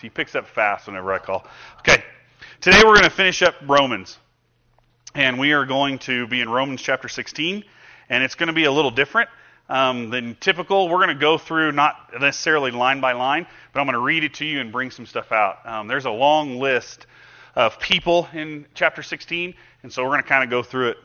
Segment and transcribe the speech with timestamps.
[0.00, 1.46] He picks up fast whenever I call.
[1.80, 2.02] Okay.
[2.60, 4.18] Today we're going to finish up Romans.
[5.14, 7.64] And we are going to be in Romans chapter 16.
[8.08, 9.28] And it's going to be a little different
[9.68, 10.88] um, than typical.
[10.88, 14.24] We're going to go through not necessarily line by line, but I'm going to read
[14.24, 15.66] it to you and bring some stuff out.
[15.66, 17.06] Um, there's a long list
[17.54, 19.54] of people in chapter 16.
[19.82, 20.98] And so we're going to kind of go through it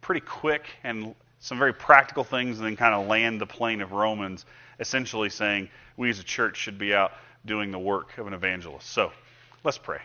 [0.00, 3.92] pretty quick and some very practical things and then kind of land the plane of
[3.92, 4.46] Romans,
[4.78, 7.12] essentially saying we as a church should be out
[7.46, 8.90] doing the work of an evangelist.
[8.90, 9.12] So
[9.64, 10.00] let's pray.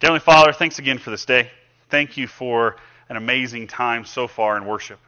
[0.00, 1.50] Heavenly Father, thanks again for this day.
[1.88, 2.76] Thank you for
[3.08, 4.98] an amazing time so far in worship.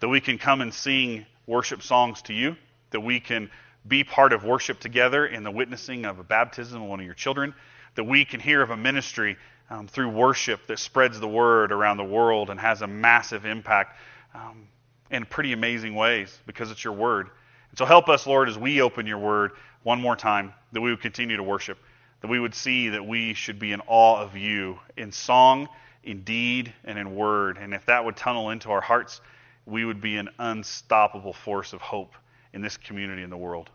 [0.00, 2.56] That we can come and sing worship songs to you,
[2.90, 3.50] that we can
[3.86, 7.14] be part of worship together in the witnessing of a baptism of one of your
[7.14, 7.54] children,
[7.94, 9.36] that we can hear of a ministry
[9.70, 13.96] um, through worship that spreads the word around the world and has a massive impact
[14.34, 14.68] um,
[15.10, 17.28] in pretty amazing ways because it's your word.
[17.70, 20.90] And so help us, Lord, as we open your word one more time, that we
[20.90, 21.78] would continue to worship,
[22.20, 25.68] that we would see that we should be in awe of you in song,
[26.02, 27.58] in deed, and in word.
[27.58, 29.20] And if that would tunnel into our hearts,
[29.66, 32.14] we would be an unstoppable force of hope
[32.52, 33.70] in this community in the world.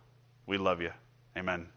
[0.46, 0.92] We love you.
[1.38, 1.68] Amen.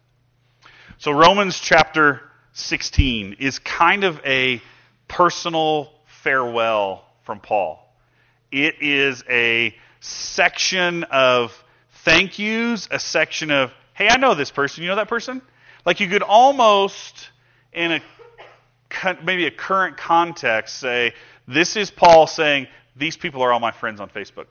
[0.99, 2.23] So, Romans chapter
[2.55, 4.63] 16 is kind of a
[5.09, 7.83] personal farewell from Paul.
[8.51, 11.53] It is a section of
[12.05, 14.85] thank yous, a section of, hey, I know this person.
[14.85, 15.43] You know that person?
[15.85, 17.31] Like you could almost,
[17.73, 18.01] in a
[19.25, 21.15] maybe a current context, say,
[21.49, 24.47] this is Paul saying, these people are all my friends on Facebook.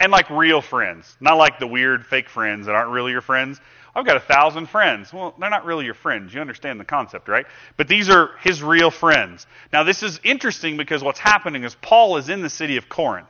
[0.00, 3.60] and like real friends, not like the weird fake friends that aren't really your friends.
[3.94, 5.12] I've got a thousand friends.
[5.12, 6.34] Well, they're not really your friends.
[6.34, 7.46] You understand the concept, right?
[7.78, 9.46] But these are his real friends.
[9.72, 13.28] Now, this is interesting because what's happening is Paul is in the city of Corinth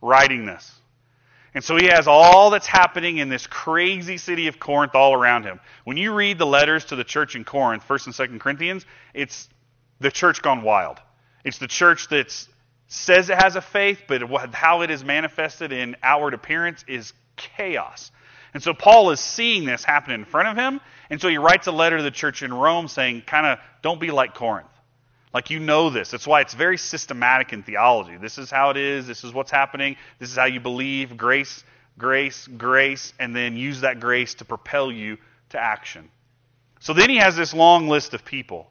[0.00, 0.72] writing this.
[1.54, 5.44] And so he has all that's happening in this crazy city of Corinth all around
[5.44, 5.60] him.
[5.84, 9.48] When you read the letters to the church in Corinth, 1st and 2nd Corinthians, it's
[10.00, 10.98] the church gone wild.
[11.44, 12.30] It's the church that
[12.88, 18.10] says it has a faith, but how it is manifested in outward appearance is chaos.
[18.54, 20.80] And so Paul is seeing this happen in front of him.
[21.10, 24.00] And so he writes a letter to the church in Rome saying, kind of, don't
[24.00, 24.68] be like Corinth.
[25.32, 26.10] Like you know this.
[26.10, 28.16] That's why it's very systematic in theology.
[28.16, 29.06] This is how it is.
[29.06, 29.96] This is what's happening.
[30.18, 31.16] This is how you believe.
[31.16, 31.64] Grace,
[31.98, 35.18] grace, grace, and then use that grace to propel you
[35.50, 36.08] to action.
[36.80, 38.70] So then he has this long list of people.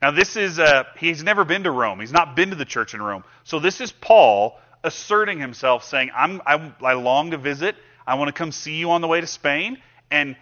[0.00, 2.00] Now this is uh, he's never been to Rome.
[2.00, 3.24] He's not been to the church in Rome.
[3.44, 7.76] So this is Paul asserting himself, saying, I'm, I, I long to visit
[8.10, 9.78] I want to come see you on the way to Spain
[10.10, 10.34] and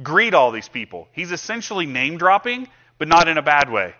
[0.00, 1.08] greet all these people.
[1.10, 3.94] He's essentially name dropping, but not in a bad way.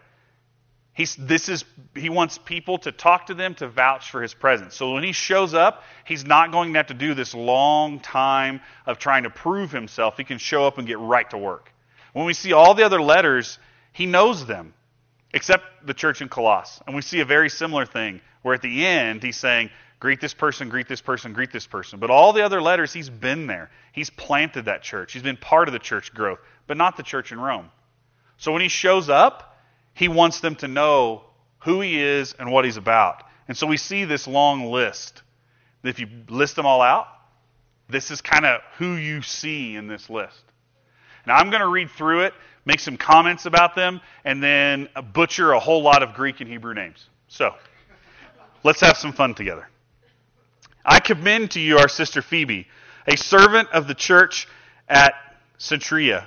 [0.97, 4.75] He's, this is, he wants people to talk to them to vouch for his presence.
[4.75, 8.63] So when he shows up, he's not going to have to do this long time
[8.87, 10.17] of trying to prove himself.
[10.17, 11.71] He can show up and get right to work.
[12.15, 13.59] When we see all the other letters,
[13.93, 14.73] he knows them,
[15.35, 16.81] except the church in Colossus.
[16.87, 19.69] And we see a very similar thing, where at the end he's saying,
[19.99, 21.99] Greet this person, greet this person, greet this person.
[21.99, 23.71] But all the other letters, he's been there.
[23.93, 25.13] He's planted that church.
[25.13, 27.71] He's been part of the church growth, but not the church in Rome.
[28.37, 29.56] So when he shows up,
[29.97, 31.23] he wants them to know
[31.61, 33.23] who he is and what he's about.
[33.49, 35.23] And so we see this long list.
[35.83, 37.09] If you list them all out,
[37.89, 40.43] this is kind of who you see in this list.
[41.27, 42.35] Now I'm going to read through it,
[42.67, 46.75] make some comments about them, and then butcher a whole lot of Greek and Hebrew
[46.75, 47.09] names.
[47.29, 47.55] So
[48.63, 49.67] let's have some fun together.
[50.85, 52.69] I commend to you our sister Phoebe,
[53.07, 54.47] a servant of the church
[54.91, 55.15] at
[55.59, 56.27] Cenchrea,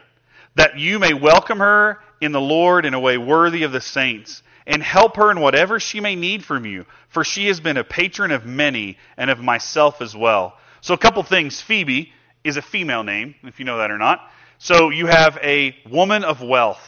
[0.55, 4.43] that you may welcome her in the Lord in a way worthy of the saints,
[4.67, 7.83] and help her in whatever she may need from you, for she has been a
[7.83, 10.57] patron of many and of myself as well.
[10.81, 11.59] So, a couple things.
[11.59, 12.13] Phoebe
[12.43, 14.31] is a female name, if you know that or not.
[14.59, 16.85] So, you have a woman of wealth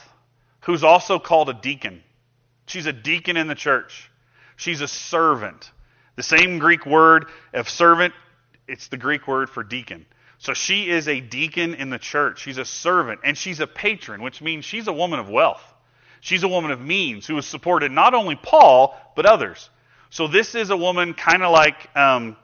[0.61, 2.03] who's also called a deacon.
[2.67, 4.09] She's a deacon in the church,
[4.55, 5.71] she's a servant.
[6.17, 8.13] The same Greek word of servant,
[8.67, 10.05] it's the Greek word for deacon.
[10.41, 12.41] So she is a deacon in the church.
[12.41, 15.61] She's a servant, and she's a patron, which means she's a woman of wealth.
[16.19, 19.69] She's a woman of means who has supported not only Paul, but others.
[20.09, 22.35] So this is a woman kind of like um,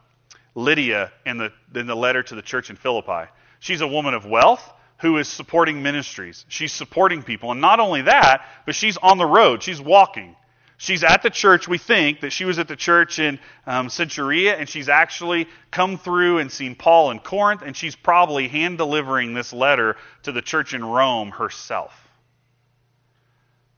[0.54, 3.32] Lydia in the, in the letter to the church in Philippi.
[3.60, 6.46] She's a woman of wealth who is supporting ministries.
[6.50, 7.52] She's supporting people.
[7.52, 9.64] And not only that, but she's on the road.
[9.64, 10.36] She's walking.
[10.78, 11.68] She's at the church.
[11.68, 15.98] We think that she was at the church in um, Cenchrea, and she's actually come
[15.98, 20.42] through and seen Paul in Corinth, and she's probably hand delivering this letter to the
[20.42, 21.94] church in Rome herself.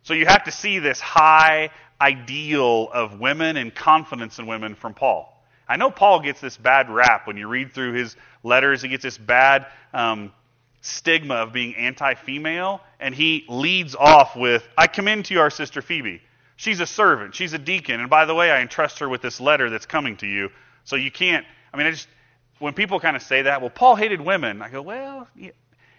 [0.04, 1.69] So you have to see this high
[2.01, 5.34] ideal of women and confidence in women from Paul.
[5.69, 8.81] I know Paul gets this bad rap when you read through his letters.
[8.81, 10.34] He gets this bad um,
[10.81, 15.51] stigma of being anti female, and he leads off with, I commend to you our
[15.51, 16.22] sister Phoebe.
[16.60, 19.40] She's a servant, she's a deacon, and by the way, I entrust her with this
[19.40, 20.50] letter that's coming to you.
[20.84, 22.10] So you can't, I mean, I just,
[22.60, 25.26] when people kind of say that, well, Paul hated women, I go, well,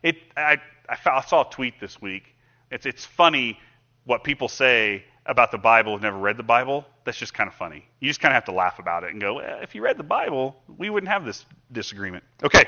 [0.02, 2.34] it, I, I saw a tweet this week.
[2.70, 3.58] It's, it's funny
[4.04, 6.84] what people say about the Bible who have never read the Bible.
[7.04, 7.86] That's just kind of funny.
[8.00, 9.96] You just kind of have to laugh about it and go, well, if you read
[9.96, 12.22] the Bible, we wouldn't have this disagreement.
[12.44, 12.66] Okay.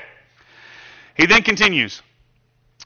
[1.15, 2.01] He then continues.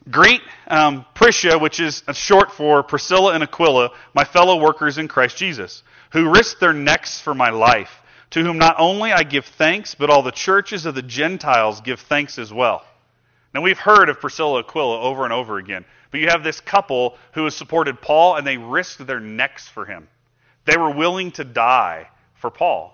[0.09, 5.37] Greet um, Prisca, which is short for Priscilla and Aquila, my fellow workers in Christ
[5.37, 7.91] Jesus, who risked their necks for my life,
[8.29, 11.99] to whom not only I give thanks, but all the churches of the Gentiles give
[11.99, 12.85] thanks as well.
[13.53, 16.61] Now, we've heard of Priscilla and Aquila over and over again, but you have this
[16.61, 20.07] couple who has supported Paul, and they risked their necks for him.
[20.65, 22.93] They were willing to die for Paul.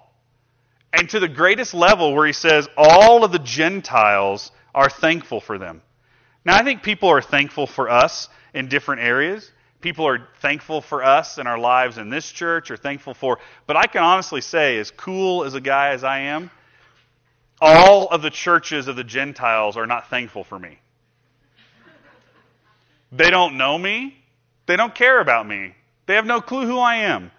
[0.93, 5.57] And to the greatest level, where he says, all of the Gentiles are thankful for
[5.57, 5.81] them.
[6.45, 9.49] Now, I think people are thankful for us in different areas.
[9.81, 13.75] People are thankful for us in our lives in this church, or thankful for, but
[13.75, 16.49] I can honestly say, as cool as a guy as I am,
[17.59, 20.79] all of the churches of the Gentiles are not thankful for me.
[23.11, 24.17] They don't know me.
[24.65, 25.75] They don't care about me.
[26.05, 27.31] They have no clue who I am.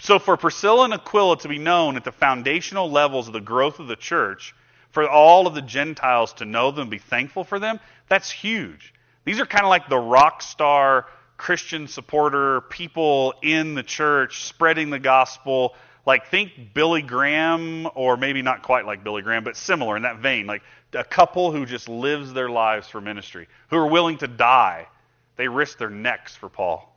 [0.00, 3.80] So for Priscilla and Aquila to be known at the foundational levels of the growth
[3.80, 4.54] of the church,
[4.90, 8.94] for all of the Gentiles to know them be thankful for them, that's huge.
[9.24, 11.06] These are kind of like the rock star
[11.36, 15.74] Christian supporter people in the church spreading the gospel.
[16.04, 20.18] Like think Billy Graham, or maybe not quite like Billy Graham, but similar in that
[20.18, 20.46] vein.
[20.46, 20.62] Like
[20.94, 24.88] a couple who just lives their lives for ministry, who are willing to die.
[25.36, 26.92] They risk their necks for Paul.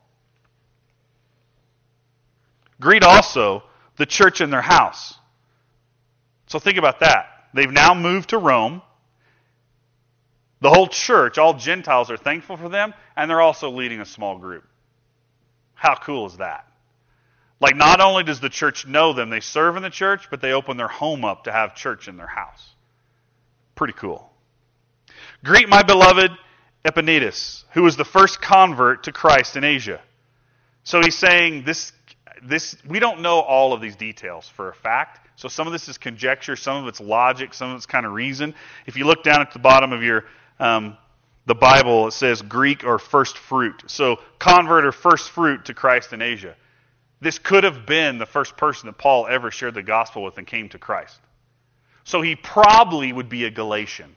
[2.80, 3.64] Greet also
[3.98, 5.14] the church in their house.
[6.48, 7.31] So think about that.
[7.54, 8.82] They've now moved to Rome.
[10.62, 14.38] The whole church, all Gentiles, are thankful for them, and they're also leading a small
[14.38, 14.64] group.
[15.74, 16.68] How cool is that?
[17.60, 20.52] Like, not only does the church know them, they serve in the church, but they
[20.52, 22.70] open their home up to have church in their house.
[23.76, 24.32] Pretty cool.
[25.44, 26.32] Greet my beloved
[26.86, 30.02] Epaenetus, who was the first convert to Christ in Asia.
[30.84, 31.92] So he's saying this,
[32.44, 35.28] this, we don't know all of these details for a fact.
[35.36, 38.14] So some of this is conjecture, some of it's logic, some of it's kind of
[38.14, 38.54] reason.
[38.86, 40.26] If you look down at the bottom of your
[40.60, 40.98] um,
[41.46, 43.84] the Bible, it says Greek or first fruit.
[43.88, 46.56] So convert or first fruit to Christ in Asia.
[47.20, 50.46] This could have been the first person that Paul ever shared the gospel with and
[50.46, 51.20] came to Christ.
[52.04, 54.16] So he probably would be a Galatian.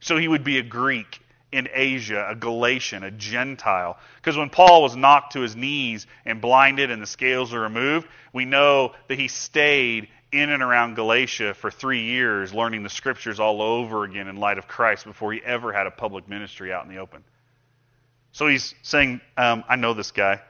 [0.00, 3.98] So he would be a Greek in Asia, a Galatian, a Gentile.
[4.16, 8.06] Because when Paul was knocked to his knees and blinded and the scales were removed,
[8.32, 13.40] we know that he stayed in and around Galatia for three years, learning the scriptures
[13.40, 16.84] all over again in light of Christ before he ever had a public ministry out
[16.84, 17.24] in the open.
[18.32, 20.40] So he's saying, um, I know this guy.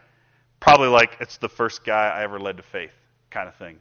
[0.58, 2.90] Probably like it's the first guy I ever led to faith,
[3.30, 3.78] kind of thing.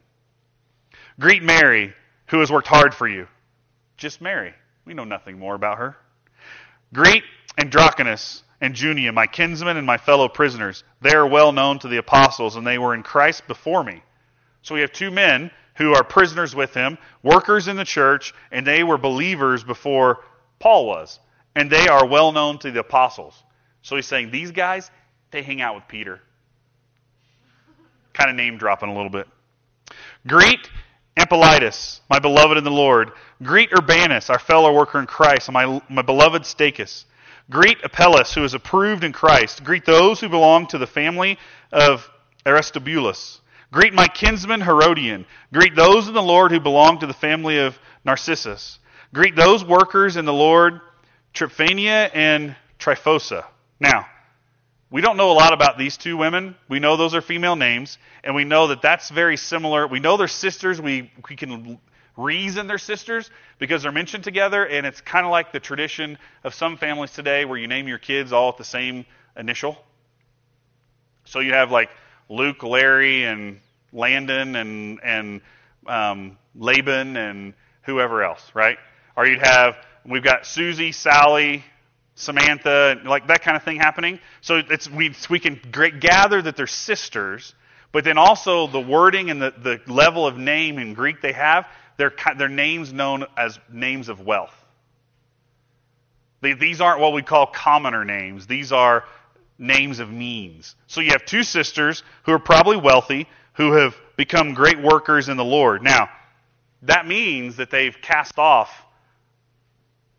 [1.20, 1.94] Greet Mary,
[2.28, 3.28] who has worked hard for you.
[3.98, 4.54] Just Mary.
[4.86, 5.98] We know nothing more about her.
[6.94, 7.24] Greet
[7.58, 10.84] Andronicus and Junia, my kinsmen and my fellow prisoners.
[11.02, 14.02] They are well known to the apostles, and they were in Christ before me.
[14.62, 18.66] So we have two men who are prisoners with him, workers in the church, and
[18.66, 20.24] they were believers before
[20.60, 21.20] Paul was.
[21.56, 23.42] And they are well known to the apostles.
[23.82, 24.90] So he's saying these guys,
[25.32, 26.20] they hang out with Peter.
[28.14, 29.28] Kind of name dropping a little bit.
[30.26, 30.70] Greet
[31.18, 33.12] Ampliatus, my beloved in the Lord.
[33.42, 37.06] Greet Urbanus, our fellow worker in Christ, and my, my beloved Stachys.
[37.50, 39.64] Greet Apelles, who is approved in Christ.
[39.64, 41.40] Greet those who belong to the family
[41.72, 42.10] of
[42.46, 43.42] Aristobulus.
[43.72, 45.26] Greet my kinsman Herodion.
[45.52, 48.80] Greet those in the Lord who belong to the family of Narcissus.
[49.14, 50.82] Greet those workers in the Lord,
[51.34, 53.46] Tryphania and Tryphosa.
[53.80, 54.06] Now,
[54.90, 56.56] we don't know a lot about these two women.
[56.70, 59.86] We know those are female names, and we know that that's very similar.
[59.86, 60.82] We know they're sisters.
[60.82, 61.78] We, we can
[62.16, 63.30] reason they're sisters
[63.60, 67.46] because they're mentioned together, and it's kind of like the tradition of some families today
[67.46, 69.78] where you name your kids all at the same initial.
[71.26, 71.90] So you have like
[72.30, 73.60] Luke, Larry, and
[73.92, 75.42] Landon, and and
[75.86, 77.54] um, Laban, and
[77.84, 78.78] whoever else, right?
[79.18, 79.76] Or you'd have
[80.06, 81.64] we've got Susie, Sally,
[82.18, 84.20] Samantha, like that kind of thing happening.
[84.42, 85.62] So it's we we can
[86.00, 87.54] gather that they're sisters,
[87.92, 91.68] but then also the wording and the, the level of name in Greek they have,
[91.98, 94.54] they're they're names known as names of wealth.
[96.42, 98.48] They, these aren't what we call commoner names.
[98.48, 99.04] These are
[99.60, 100.76] names of means.
[100.88, 105.38] So you have two sisters who are probably wealthy, who have become great workers in
[105.38, 105.84] the Lord.
[105.84, 106.10] Now,
[106.82, 108.70] that means that they've cast off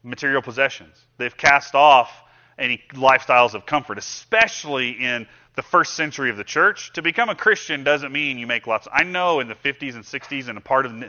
[0.02, 0.97] material possessions.
[1.17, 2.11] They've cast off
[2.59, 6.93] any lifestyles of comfort, especially in the first century of the church.
[6.95, 8.87] To become a Christian doesn't mean you make lots.
[8.87, 11.05] Of, I know in the 50s and 60s, and a part of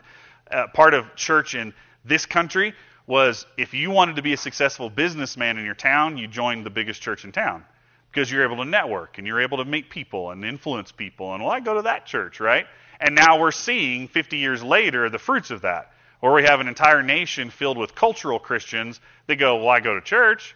[0.51, 2.73] uh, part of church in this country
[3.05, 6.69] was if you wanted to be a successful businessman in your town, you joined the
[6.69, 7.63] biggest church in town
[8.11, 11.33] because you're able to network and you're able to meet people and influence people.
[11.33, 12.65] And well, I go to that church, right?
[12.99, 15.91] And now we're seeing 50 years later the fruits of that.
[16.21, 19.95] Or we have an entire nation filled with cultural Christians that go, Well, I go
[19.95, 20.55] to church.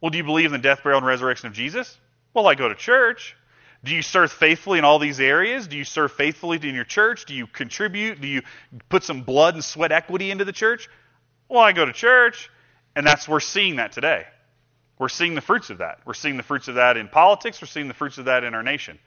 [0.00, 1.96] Well, do you believe in the death, burial, and resurrection of Jesus?
[2.34, 3.36] Well, I go to church.
[3.84, 5.66] Do you serve faithfully in all these areas?
[5.66, 7.24] Do you serve faithfully in your church?
[7.24, 8.20] Do you contribute?
[8.20, 8.42] Do you
[8.88, 10.88] put some blood and sweat equity into the church?
[11.48, 12.50] Well, I go to church.
[12.94, 14.26] And that's we're seeing that today.
[14.98, 16.00] We're seeing the fruits of that.
[16.04, 17.62] We're seeing the fruits of that in politics.
[17.62, 18.98] We're seeing the fruits of that in our nation.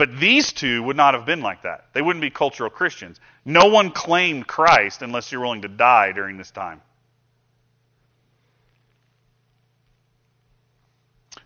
[0.00, 1.88] But these two would not have been like that.
[1.92, 3.20] They wouldn't be cultural Christians.
[3.44, 6.80] No one claimed Christ unless you're willing to die during this time.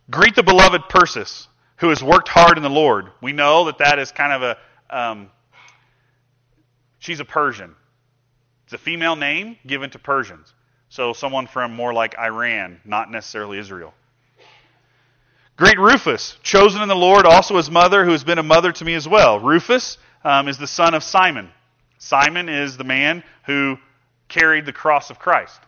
[0.09, 3.11] Greet the beloved Persis, who has worked hard in the Lord.
[3.21, 5.31] We know that that is kind of a, um,
[7.01, 7.75] she's a Persian.
[8.67, 10.55] It's a female name given to Persians.
[10.91, 13.95] So someone from more like Iran, not necessarily Israel.
[15.57, 18.85] Great Rufus, chosen in the Lord, also his mother, who has been a mother to
[18.85, 19.39] me as well.
[19.39, 21.49] Rufus um, is the son of Simon.
[21.99, 23.77] Simon is the man who
[24.27, 25.61] carried the cross of Christ.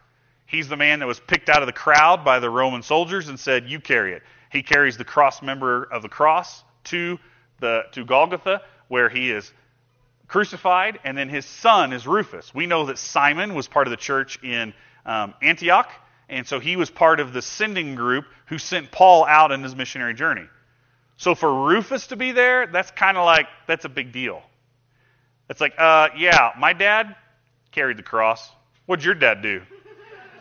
[0.44, 3.38] He's the man that was picked out of the crowd by the Roman soldiers and
[3.38, 4.24] said, You carry it.
[4.50, 7.20] He carries the cross member of the cross to,
[7.60, 9.52] the, to Golgotha, where he is
[10.26, 12.52] crucified, and then his son is Rufus.
[12.52, 14.74] We know that Simon was part of the church in
[15.04, 15.90] um, Antioch.
[16.28, 19.76] And so he was part of the sending group who sent Paul out on his
[19.76, 20.46] missionary journey.
[21.16, 24.42] So for Rufus to be there, that's kind of like, that's a big deal.
[25.48, 27.14] It's like, uh, yeah, my dad
[27.70, 28.50] carried the cross.
[28.86, 29.62] What'd your dad do?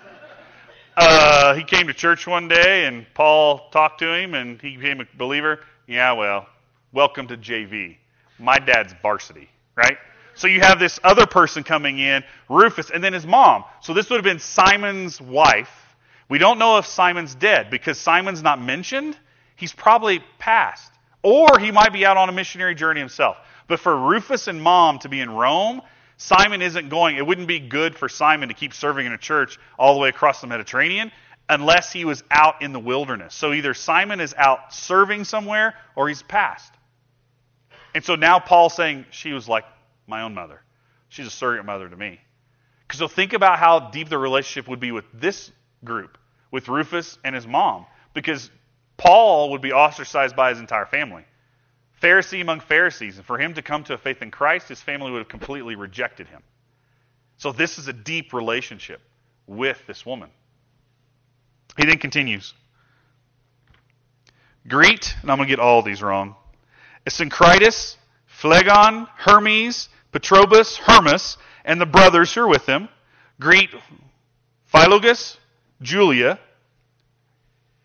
[0.98, 5.02] uh, he came to church one day and Paul talked to him and he became
[5.02, 5.60] a believer.
[5.88, 6.48] Yeah, well,
[6.92, 7.98] welcome to JV.
[8.40, 9.98] My dad's varsity, right?
[10.36, 13.64] So you have this other person coming in, Rufus, and then his mom.
[13.82, 15.96] So this would have been Simon's wife.
[16.28, 19.18] We don't know if Simon's dead because Simon's not mentioned.
[19.56, 20.92] He's probably passed.
[21.24, 23.38] Or he might be out on a missionary journey himself.
[23.68, 25.82] But for Rufus and mom to be in Rome,
[26.18, 27.18] Simon isn't going.
[27.18, 30.10] It wouldn't be good for Simon to keep serving in a church all the way
[30.10, 31.12] across the Mediterranean
[31.50, 33.34] unless he was out in the wilderness.
[33.34, 36.74] So either Simon is out serving somewhere or he's passed.
[37.94, 39.64] And so now Paul's saying she was like
[40.08, 40.62] my own mother.
[41.10, 42.20] She's a surrogate mother to me.
[42.88, 45.52] Because so think about how deep the relationship would be with this
[45.84, 46.18] group,
[46.52, 47.86] with Rufus and his mom.
[48.14, 48.50] Because
[48.98, 51.26] Paul would be ostracized by his entire family.
[52.02, 53.18] Pharisee among Pharisees.
[53.18, 55.76] And for him to come to a faith in Christ, his family would have completely
[55.76, 56.44] rejected him.
[57.38, 59.02] So this is a deep relationship
[59.48, 60.30] with this woman.
[61.78, 62.54] He then continues.
[64.68, 66.36] Greet, and I'm going to get all these wrong.
[67.06, 67.98] Asyncritus,
[68.42, 72.88] Phlegon, Hermes, Patrobas, Hermas, and the brothers who are with him.
[73.38, 73.70] Greet
[74.74, 75.36] Philologus,
[75.82, 76.40] Julia,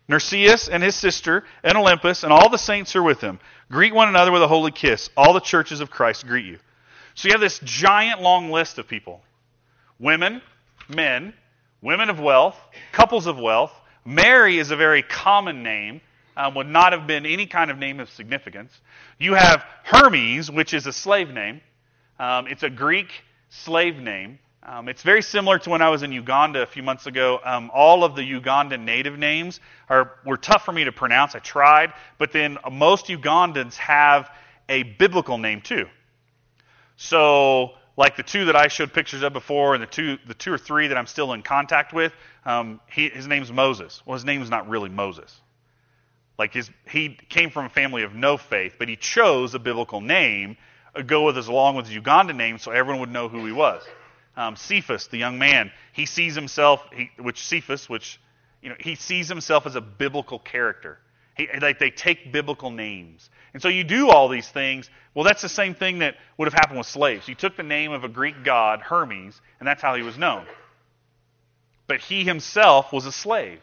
[0.07, 3.39] Narcissus and his sister, and Olympas, and all the saints who are with him.
[3.69, 5.09] Greet one another with a holy kiss.
[5.17, 6.59] All the churches of Christ greet you.
[7.15, 9.21] So you have this giant long list of people
[9.99, 10.41] women,
[10.87, 11.33] men,
[11.81, 12.57] women of wealth,
[12.93, 13.73] couples of wealth.
[14.05, 15.99] Mary is a very common name,
[16.37, 18.71] um, would not have been any kind of name of significance.
[19.19, 21.59] You have Hermes, which is a slave name.
[22.21, 24.37] Um, it's a Greek slave name.
[24.61, 27.39] Um, it's very similar to when I was in Uganda a few months ago.
[27.43, 29.59] Um, all of the Ugandan native names
[29.89, 31.33] are were tough for me to pronounce.
[31.33, 34.29] I tried, but then most Ugandans have
[34.69, 35.87] a biblical name too.
[36.95, 40.53] So, like the two that I showed pictures of before, and the two the two
[40.53, 42.13] or three that I'm still in contact with,
[42.45, 44.03] um, he, his name's Moses.
[44.05, 45.41] Well, his name is not really Moses.
[46.37, 50.01] Like his, he came from a family of no faith, but he chose a biblical
[50.01, 50.57] name
[51.05, 53.83] go with as along with his Uganda name so everyone would know who he was.
[54.35, 58.19] Um, Cephas, the young man, he sees himself, he, which Cephas, which
[58.61, 60.99] you know, he sees himself as a biblical character.
[61.35, 64.89] He, like they take biblical names, and so you do all these things.
[65.13, 67.27] Well, that's the same thing that would have happened with slaves.
[67.27, 70.45] You took the name of a Greek god, Hermes, and that's how he was known.
[71.87, 73.61] But he himself was a slave.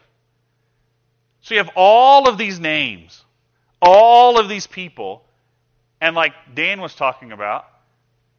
[1.41, 3.23] So you have all of these names,
[3.81, 5.23] all of these people
[6.01, 7.65] and like Dan was talking about,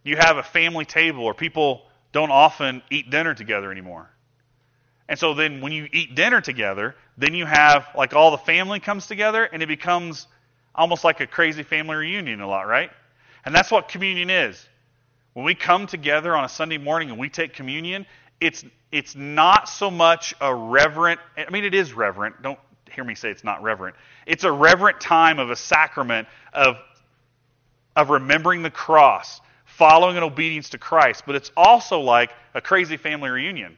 [0.03, 4.11] you have a family table where people don't often eat dinner together anymore.
[5.09, 8.81] And so then when you eat dinner together, then you have like all the family
[8.81, 10.27] comes together and it becomes
[10.75, 12.91] almost like a crazy family reunion a lot, right?
[13.45, 14.67] And that's what communion is.
[15.35, 18.07] When we come together on a Sunday morning and we take communion,
[18.41, 22.43] it's it's not so much a reverent, I mean, it is reverent.
[22.43, 22.59] Don't
[22.91, 23.95] hear me say it's not reverent.
[24.27, 26.77] It's a reverent time of a sacrament of,
[27.97, 32.97] of remembering the cross, following in obedience to Christ, but it's also like a crazy
[32.97, 33.77] family reunion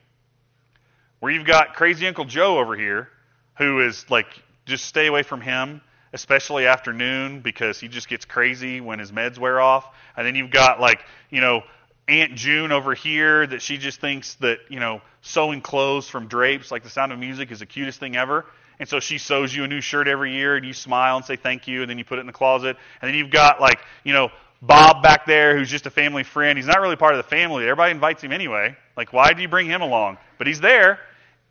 [1.20, 3.08] where you've got crazy Uncle Joe over here
[3.56, 4.26] who is like,
[4.66, 5.80] just stay away from him,
[6.12, 9.86] especially afternoon because he just gets crazy when his meds wear off.
[10.16, 11.00] And then you've got like,
[11.30, 11.62] you know,
[12.08, 16.70] Aunt June over here that she just thinks that, you know, sewing clothes from drapes,
[16.70, 18.44] like the sound of music, is the cutest thing ever.
[18.78, 21.36] And so she sews you a new shirt every year and you smile and say
[21.36, 22.76] thank you and then you put it in the closet.
[23.00, 26.56] And then you've got like, you know, Bob back there who's just a family friend.
[26.56, 27.64] He's not really part of the family.
[27.64, 28.76] Everybody invites him anyway.
[28.96, 30.18] Like, why do you bring him along?
[30.38, 31.00] But he's there.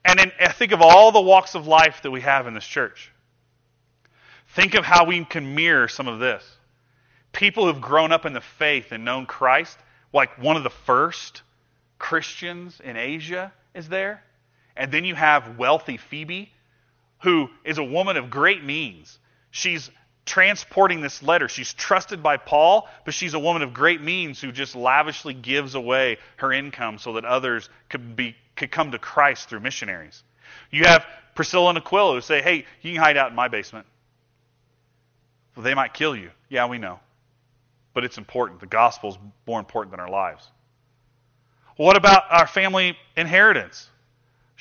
[0.06, 2.66] And then I think of all the walks of life that we have in this
[2.66, 3.12] church.
[4.56, 6.44] Think of how we can mirror some of this.
[7.32, 9.78] People who've grown up in the faith and known Christ,
[10.13, 11.44] like one of the first
[12.00, 14.24] Christians in Asia is there.
[14.75, 16.51] And then you have wealthy Phoebe,
[17.22, 19.20] who is a woman of great means.
[19.51, 19.90] She's
[20.25, 21.48] transporting this letter.
[21.48, 25.75] She's trusted by Paul, but she's a woman of great means who just lavishly gives
[25.75, 30.24] away her income so that others could be could come to Christ through missionaries.
[30.70, 33.88] You have Priscilla and Aquila who say, "Hey, you can hide out in my basement.
[35.56, 36.32] Well, they might kill you.
[36.50, 37.00] Yeah, we know.
[37.94, 38.60] But it's important.
[38.60, 40.50] The gospel is more important than our lives.
[41.78, 43.90] what about our family inheritance?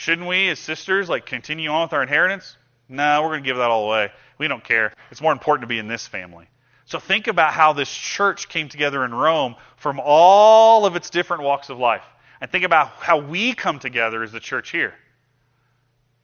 [0.01, 2.57] Shouldn't we, as sisters, like continue on with our inheritance?
[2.89, 4.11] No, we're going to give that all away.
[4.39, 4.95] We don't care.
[5.11, 6.47] It's more important to be in this family.
[6.87, 11.43] So think about how this church came together in Rome from all of its different
[11.43, 12.03] walks of life.
[12.41, 14.95] And think about how we come together as the church here.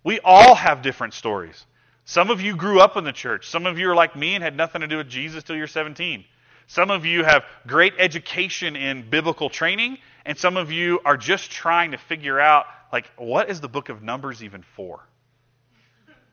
[0.03, 1.67] We all have different stories.
[2.07, 3.51] Some of you grew up in the church.
[3.51, 5.67] Some of you are like me and had nothing to do with Jesus till you're
[5.67, 6.25] 17.
[6.67, 11.51] Some of you have great education in biblical training, and some of you are just
[11.51, 15.01] trying to figure out, like, what is the book of Numbers even for?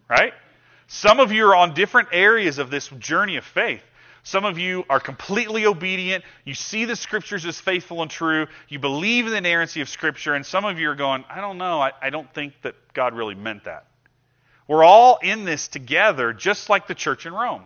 [0.09, 0.33] Right?
[0.87, 3.81] Some of you are on different areas of this journey of faith.
[4.23, 6.23] Some of you are completely obedient.
[6.45, 8.47] You see the scriptures as faithful and true.
[8.69, 10.33] You believe in the inerrancy of scripture.
[10.33, 11.81] And some of you are going, I don't know.
[11.81, 13.85] I, I don't think that God really meant that.
[14.67, 17.63] We're all in this together, just like the church in Rome.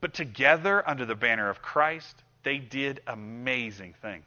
[0.00, 4.24] But together, under the banner of Christ, they did amazing things.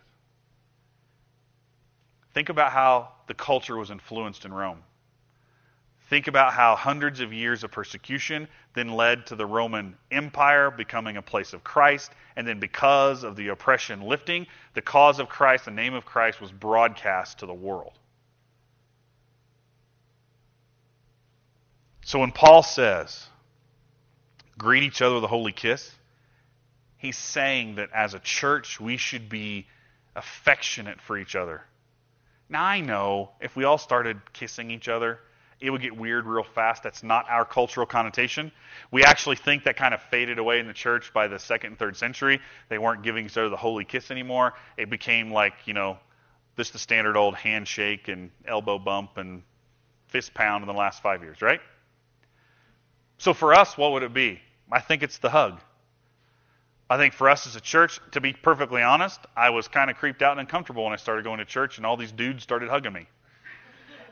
[2.33, 4.79] Think about how the culture was influenced in Rome.
[6.09, 11.17] Think about how hundreds of years of persecution then led to the Roman Empire becoming
[11.17, 12.11] a place of Christ.
[12.35, 16.41] And then, because of the oppression lifting, the cause of Christ, the name of Christ,
[16.41, 17.93] was broadcast to the world.
[22.05, 23.25] So when Paul says,
[24.57, 25.89] greet each other with a holy kiss,
[26.97, 29.67] he's saying that as a church, we should be
[30.15, 31.63] affectionate for each other.
[32.53, 35.17] Now, I know if we all started kissing each other,
[35.59, 36.83] it would get weird real fast.
[36.83, 38.51] That's not our cultural connotation.
[38.91, 41.79] We actually think that kind of faded away in the church by the second and
[41.79, 42.39] third century.
[42.69, 44.53] They weren't giving each other the holy kiss anymore.
[44.77, 45.97] It became like, you know,
[46.55, 49.41] just the standard old handshake and elbow bump and
[50.09, 51.59] fist pound in the last five years, right?
[53.17, 54.39] So for us, what would it be?
[54.71, 55.59] I think it's the hug.
[56.89, 59.97] I think for us as a church, to be perfectly honest, I was kind of
[59.97, 62.69] creeped out and uncomfortable when I started going to church and all these dudes started
[62.69, 63.07] hugging me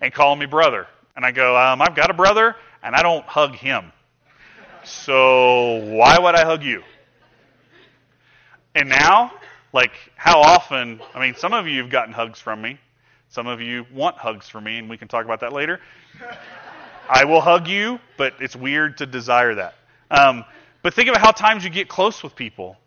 [0.01, 0.88] and calling me brother.
[1.15, 3.91] And I go, um, I've got a brother and I don't hug him.
[4.84, 6.84] So why would I hug you?
[8.73, 9.34] And now,
[9.73, 12.79] like, how often, I mean, some of you have gotten hugs from me.
[13.29, 15.79] Some of you want hugs from me, and we can talk about that later.
[17.10, 19.75] I will hug you, but it's weird to desire that.
[20.10, 20.43] Um,
[20.84, 22.78] but think about how times you get close with people.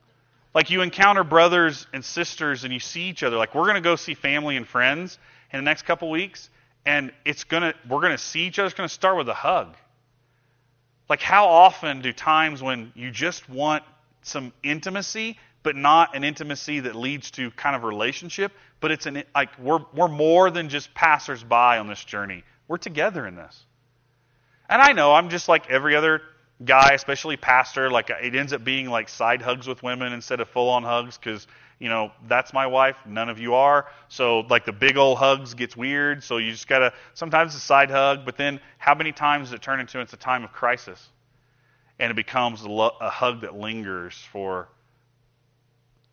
[0.55, 3.37] Like you encounter brothers and sisters and you see each other.
[3.37, 5.19] Like we're going to go see family and friends
[5.53, 6.49] in the next couple weeks,
[6.87, 8.67] and it's going to we're going to see each other.
[8.67, 9.75] It's going to start with a hug.
[11.09, 13.83] Like how often do times when you just want
[14.23, 19.25] some intimacy, but not an intimacy that leads to kind of relationship, but it's an
[19.35, 22.45] like we're we're more than just passersby on this journey.
[22.69, 23.65] We're together in this.
[24.69, 26.23] And I know I'm just like every other
[26.63, 27.91] guy, especially pastor.
[27.91, 30.83] Like uh, it ends up being like side hugs with women instead of full on
[30.83, 31.47] hugs because
[31.79, 32.97] you know that's my wife.
[33.07, 33.87] None of you are.
[34.09, 36.23] So like the big old hugs gets weird.
[36.23, 39.63] So you just gotta sometimes a side hug, but then how many times does it
[39.63, 41.09] turn into it's a time of crisis,
[41.99, 44.69] and it becomes a, lo- a hug that lingers for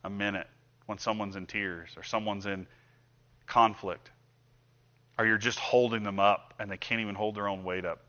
[0.03, 0.47] a minute
[0.87, 2.65] when someone's in tears or someone's in
[3.45, 4.09] conflict,
[5.19, 7.99] or you're just holding them up and they can't even hold their own weight up.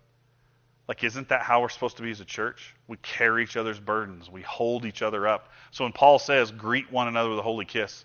[0.93, 2.75] Like, isn't that how we're supposed to be as a church?
[2.87, 5.49] We carry each other's burdens, we hold each other up.
[5.71, 8.05] So when Paul says, greet one another with a holy kiss,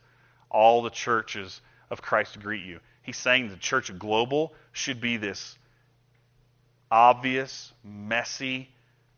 [0.50, 2.80] all the churches of Christ greet you.
[3.04, 5.58] He's saying the church global should be this
[6.90, 8.70] obvious, messy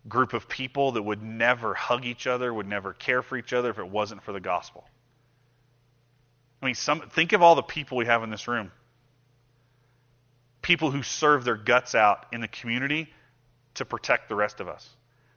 [0.08, 3.70] group of people that would never hug each other, would never care for each other
[3.70, 4.84] if it wasn't for the gospel.
[6.60, 8.72] I mean, some, think of all the people we have in this room.
[10.64, 13.14] People who serve their guts out in the community
[13.80, 14.88] to protect the rest of us.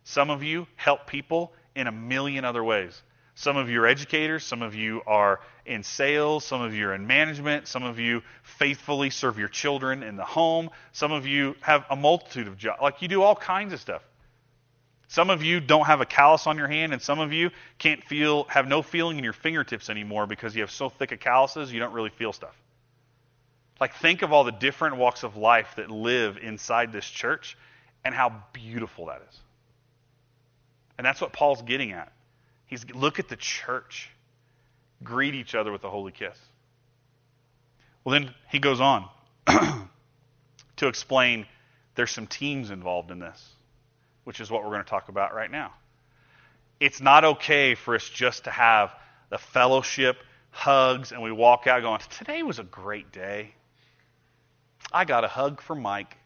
[0.05, 3.01] Some of you help people in a million other ways.
[3.35, 6.95] Some of you are educators, some of you are in sales, some of you are
[6.95, 11.57] in management, some of you faithfully serve your children in the home, some of you
[11.61, 12.83] have a multitude of jobs.
[12.83, 14.03] Like you do all kinds of stuff.
[15.09, 18.03] Some of you don't have a callus on your hand, and some of you can't
[18.03, 21.73] feel, have no feeling in your fingertips anymore because you have so thick of calluses
[21.73, 22.57] you don't really feel stuff.
[23.81, 27.57] Like, think of all the different walks of life that live inside this church
[28.05, 29.41] and how beautiful that is.
[30.99, 32.13] And that's what Paul's getting at.
[32.67, 34.11] He's look at the church.
[35.03, 36.37] Greet each other with a holy kiss.
[38.05, 39.09] Well, then he goes on
[39.47, 41.47] to explain
[41.95, 43.51] there's some teams involved in this,
[44.25, 45.73] which is what we're going to talk about right now.
[46.81, 48.95] It's not okay for us just to have
[49.31, 50.17] the fellowship,
[50.51, 53.55] hugs, and we walk out going, Today was a great day.
[54.93, 56.17] I got a hug from Mike.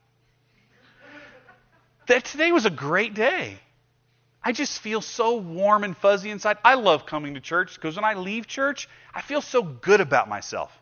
[2.06, 3.58] That today was a great day.
[4.42, 6.58] I just feel so warm and fuzzy inside.
[6.64, 10.28] I love coming to church because when I leave church, I feel so good about
[10.28, 10.72] myself.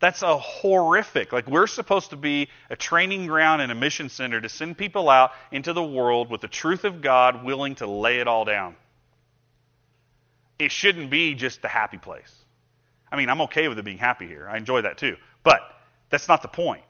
[0.00, 1.32] That's a horrific.
[1.32, 5.08] Like, we're supposed to be a training ground and a mission center to send people
[5.08, 8.74] out into the world with the truth of God, willing to lay it all down.
[10.58, 12.34] It shouldn't be just the happy place.
[13.12, 14.48] I mean, I'm okay with it being happy here.
[14.48, 15.16] I enjoy that too.
[15.42, 15.60] But
[16.08, 16.82] that's not the point.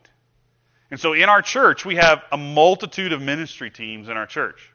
[0.91, 4.73] And so in our church, we have a multitude of ministry teams in our church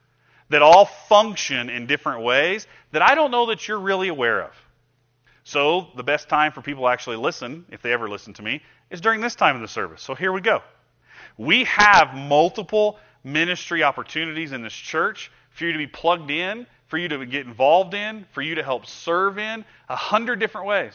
[0.49, 4.51] that all function in different ways that I don't know that you're really aware of.
[5.43, 8.63] So, the best time for people to actually listen, if they ever listen to me,
[8.89, 10.01] is during this time of the service.
[10.01, 10.63] So, here we go.
[11.37, 16.97] We have multiple ministry opportunities in this church for you to be plugged in, for
[16.97, 20.93] you to get involved in, for you to help serve in, a hundred different ways.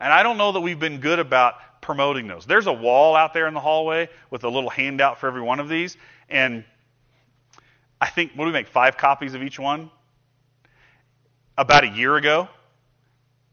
[0.00, 2.46] And I don't know that we've been good about promoting those.
[2.46, 5.60] There's a wall out there in the hallway with a little handout for every one
[5.60, 5.98] of these.
[6.30, 6.64] And
[8.00, 9.90] I think, what do we make, five copies of each one?
[11.58, 12.48] About a year ago.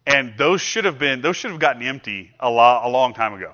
[0.06, 3.34] And those should have been, those should have gotten empty a, lot, a long time
[3.34, 3.54] ago.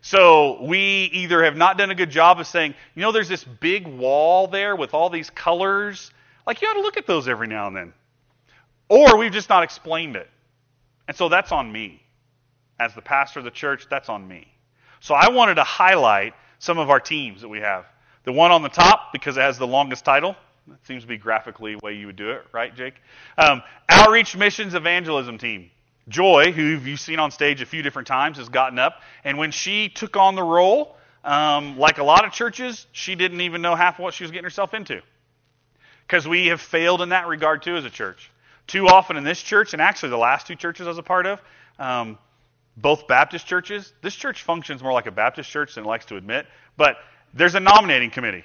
[0.00, 3.44] So we either have not done a good job of saying, you know, there's this
[3.44, 6.10] big wall there with all these colors.
[6.46, 7.92] Like, you ought to look at those every now and then.
[8.88, 10.28] Or we've just not explained it.
[11.06, 12.02] And so that's on me.
[12.82, 14.48] As the pastor of the church, that's on me.
[14.98, 17.86] So I wanted to highlight some of our teams that we have.
[18.24, 20.34] The one on the top, because it has the longest title,
[20.66, 22.94] that seems to be graphically the way you would do it, right, Jake?
[23.38, 25.70] Um, Outreach Missions Evangelism Team.
[26.08, 29.52] Joy, who you've seen on stage a few different times, has gotten up, and when
[29.52, 33.76] she took on the role, um, like a lot of churches, she didn't even know
[33.76, 35.02] half what she was getting herself into.
[36.04, 38.28] Because we have failed in that regard too as a church.
[38.66, 41.26] Too often in this church, and actually the last two churches I was a part
[41.26, 41.40] of,
[41.78, 42.18] um,
[42.76, 46.16] both Baptist churches, this church functions more like a Baptist church than it likes to
[46.16, 46.96] admit, but
[47.34, 48.44] there's a nominating committee.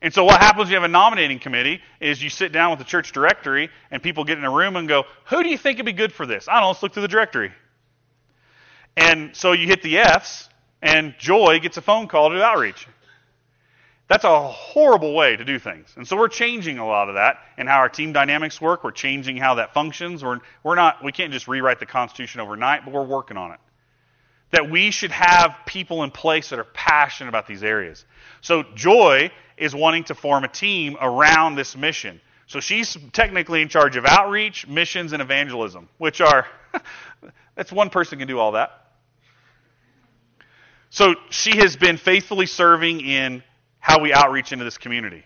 [0.00, 2.84] And so what happens you have a nominating committee is you sit down with the
[2.84, 5.86] church directory and people get in a room and go, who do you think would
[5.86, 6.48] be good for this?
[6.48, 7.52] I don't know, let's look through the directory.
[8.96, 10.48] And so you hit the F's
[10.82, 12.88] and Joy gets a phone call to outreach.
[14.08, 15.94] That's a horrible way to do things.
[15.96, 18.84] And so we're changing a lot of that and how our team dynamics work.
[18.84, 20.22] We're changing how that functions.
[20.22, 23.60] We're, we're not, we can't just rewrite the Constitution overnight, but we're working on it
[24.52, 28.04] that we should have people in place that are passionate about these areas.
[28.42, 32.20] So Joy is wanting to form a team around this mission.
[32.46, 36.46] So she's technically in charge of outreach, missions, and evangelism, which are,
[37.54, 38.78] that's one person can do all that.
[40.90, 43.42] So she has been faithfully serving in
[43.82, 45.22] how we outreach into this community.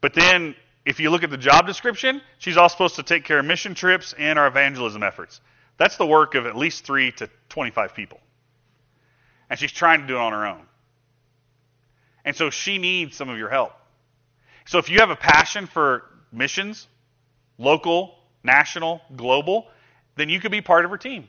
[0.00, 3.38] But then, if you look at the job description, she's also supposed to take care
[3.38, 5.40] of mission trips and our evangelism efforts.
[5.76, 8.18] That's the work of at least three to 25 people
[9.50, 10.62] and she's trying to do it on her own.
[12.24, 13.72] And so she needs some of your help.
[14.64, 16.86] So if you have a passion for missions,
[17.58, 19.66] local, national, global,
[20.14, 21.28] then you could be part of her team.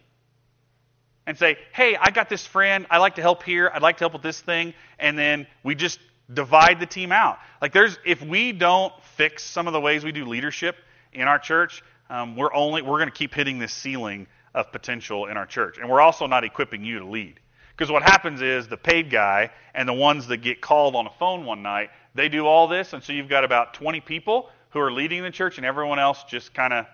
[1.26, 2.86] And say, hey, I got this friend.
[2.90, 3.72] I'd like to help here.
[3.74, 4.74] I'd like to help with this thing.
[5.00, 6.00] And then we just
[6.34, 7.40] divide the team out.
[7.62, 10.76] Like there's, if we don't fix some of the ways we do leadership
[11.14, 15.28] in our church, um, we're only, we're going to keep hitting this ceiling of potential
[15.28, 15.78] in our church.
[15.78, 17.40] And we're also not equipping you to lead.
[17.76, 21.12] Because what happens is the paid guy and the ones that get called on a
[21.12, 24.80] phone one night, they do all this, and so you've got about 20 people who
[24.80, 26.86] are leading the church, and everyone else just kind of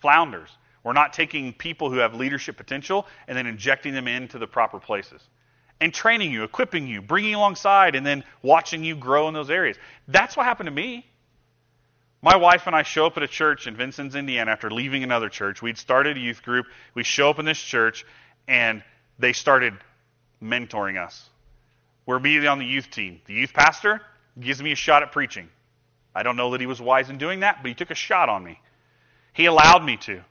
[0.00, 0.50] flounders.
[0.82, 4.78] We're not taking people who have leadership potential and then injecting them into the proper
[4.78, 5.20] places.
[5.80, 9.50] And training you, equipping you, bringing you alongside, and then watching you grow in those
[9.50, 9.76] areas.
[10.08, 11.06] That's what happened to me.
[12.22, 15.28] My wife and I show up at a church in Vincennes, Indiana after leaving another
[15.28, 15.60] church.
[15.60, 16.66] We'd started a youth group.
[16.94, 18.06] We show up in this church,
[18.48, 18.82] and
[19.18, 19.74] they started
[20.42, 21.28] mentoring us.
[22.06, 23.20] We're immediately on the youth team.
[23.26, 24.00] The youth pastor
[24.40, 25.48] gives me a shot at preaching.
[26.14, 28.28] I don't know that he was wise in doing that, but he took a shot
[28.28, 28.60] on me.
[29.32, 30.22] He allowed me to.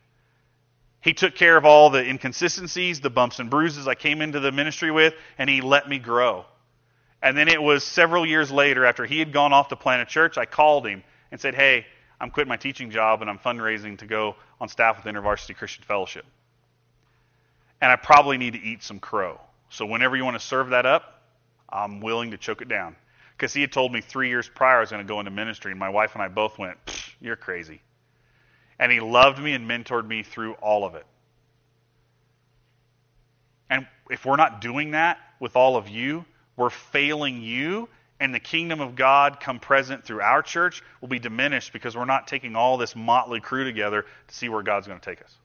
[1.06, 4.52] He took care of all the inconsistencies, the bumps and bruises I came into the
[4.52, 6.46] ministry with, and he let me grow.
[7.22, 10.12] And then it was several years later, after he had gone off to plant a
[10.12, 11.86] church, I called him and said, Hey,
[12.20, 15.84] I'm quitting my teaching job and I'm fundraising to go on staff with InterVarsity Christian
[15.84, 16.26] Fellowship.
[17.82, 19.40] And I probably need to eat some crow.
[19.70, 21.22] So whenever you want to serve that up,
[21.70, 22.96] I'm willing to choke it down.
[23.38, 25.70] Because he had told me three years prior I was going to go into ministry,
[25.70, 26.80] and my wife and I both went,
[27.22, 27.82] You're crazy.
[28.80, 31.06] And he loved me and mentored me through all of it.
[33.70, 36.26] And if we're not doing that with all of you,
[36.58, 41.20] we're failing you, and the kingdom of God come present through our church will be
[41.20, 45.00] diminished because we're not taking all this motley crew together to see where God's going
[45.00, 45.36] to take us.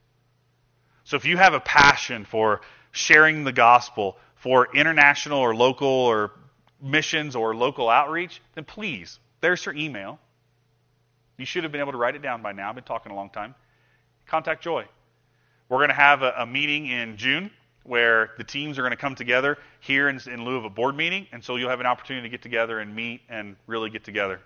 [1.05, 2.61] So if you have a passion for
[2.93, 6.33] sharing the gospel, for international or local or
[6.81, 10.19] missions or local outreach, then please, there's her email.
[11.41, 12.69] You should have been able to write it down by now.
[12.69, 13.55] I've been talking a long time.
[14.27, 14.85] Contact Joy.
[15.71, 17.51] We're going to have a, a meeting in June
[17.83, 20.95] where the teams are going to come together here in, in lieu of a board
[20.95, 24.05] meeting, and so you'll have an opportunity to get together and meet and really get
[24.05, 24.39] together.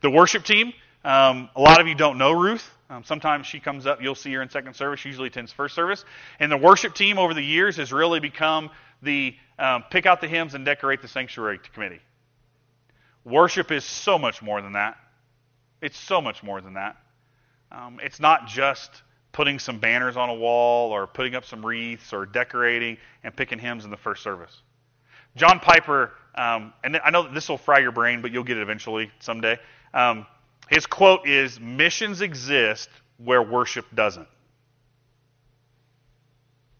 [0.00, 0.72] The worship team,
[1.04, 2.66] um, a lot of you don't know Ruth.
[2.88, 5.74] Um, sometimes she comes up, you'll see her in second service, she usually attends first
[5.74, 6.06] service.
[6.40, 8.70] And the worship team over the years has really become
[9.02, 12.00] the um, pick out the hymns and decorate the sanctuary committee.
[13.26, 14.96] Worship is so much more than that.
[15.80, 16.96] It's so much more than that.
[17.70, 22.12] Um, it's not just putting some banners on a wall or putting up some wreaths
[22.12, 24.62] or decorating and picking hymns in the first service.
[25.36, 28.62] John Piper, um, and I know this will fry your brain, but you'll get it
[28.62, 29.58] eventually someday.
[29.94, 30.26] Um,
[30.68, 32.88] his quote is Missions exist
[33.18, 34.28] where worship doesn't.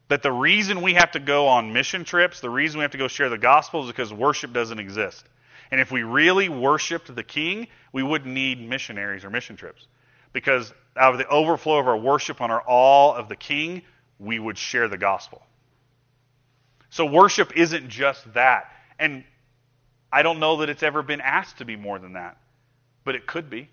[0.08, 2.98] That the reason we have to go on mission trips, the reason we have to
[2.98, 5.24] go share the gospel is because worship doesn't exist.
[5.70, 9.86] And if we really worshiped the King, we wouldn't need missionaries or mission trips.
[10.32, 13.82] Because out of the overflow of our worship on our all of the King,
[14.18, 15.42] we would share the gospel.
[16.90, 18.72] So worship isn't just that.
[18.98, 19.24] And
[20.10, 22.38] I don't know that it's ever been asked to be more than that,
[23.04, 23.68] but it could be.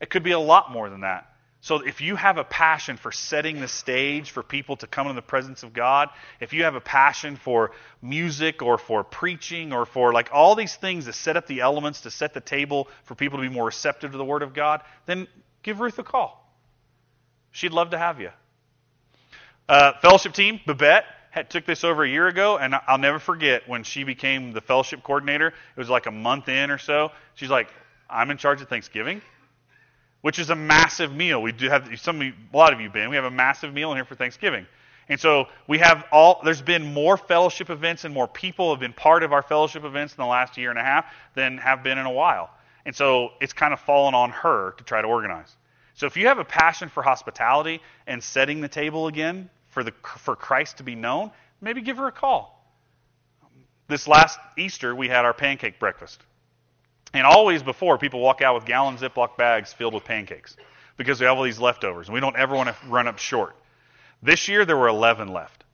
[0.00, 1.31] It could be a lot more than that.
[1.62, 5.14] So if you have a passion for setting the stage for people to come in
[5.14, 6.08] the presence of God,
[6.40, 7.70] if you have a passion for
[8.02, 12.00] music or for preaching or for like all these things to set up the elements
[12.00, 14.82] to set the table for people to be more receptive to the Word of God,
[15.06, 15.28] then
[15.62, 16.52] give Ruth a call.
[17.52, 18.30] She'd love to have you.
[19.68, 23.68] Uh, fellowship team, Babette, had, took this over a year ago, and I'll never forget
[23.68, 25.46] when she became the fellowship coordinator.
[25.46, 27.12] It was like a month in or so.
[27.36, 27.68] She's like,
[28.10, 29.22] I'm in charge of Thanksgiving
[30.22, 31.42] which is a massive meal.
[31.42, 33.10] We do have some, a lot of you been.
[33.10, 34.66] We have a massive meal in here for Thanksgiving,
[35.08, 36.40] and so we have all.
[36.42, 40.14] There's been more fellowship events and more people have been part of our fellowship events
[40.14, 42.50] in the last year and a half than have been in a while,
[42.86, 45.54] and so it's kind of fallen on her to try to organize.
[45.94, 49.92] So if you have a passion for hospitality and setting the table again for the
[50.18, 51.30] for Christ to be known,
[51.60, 52.58] maybe give her a call.
[53.88, 56.22] This last Easter, we had our pancake breakfast.
[57.14, 60.56] And always before, people walk out with gallon Ziploc bags filled with pancakes
[60.96, 62.08] because we have all these leftovers.
[62.08, 63.54] And we don't ever want to run up short.
[64.22, 65.64] This year, there were 11 left.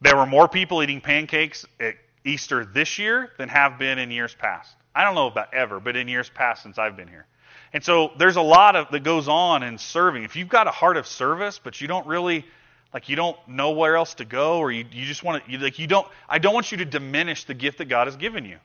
[0.00, 4.34] There were more people eating pancakes at Easter this year than have been in years
[4.34, 4.74] past.
[4.94, 7.26] I don't know about ever, but in years past since I've been here.
[7.72, 10.24] And so there's a lot of that goes on in serving.
[10.24, 12.44] If you've got a heart of service, but you don't really
[12.94, 15.58] like you don't know where else to go, or you, you just want to you,
[15.58, 18.44] like you don't I don't want you to diminish the gift that God has given
[18.44, 18.58] you.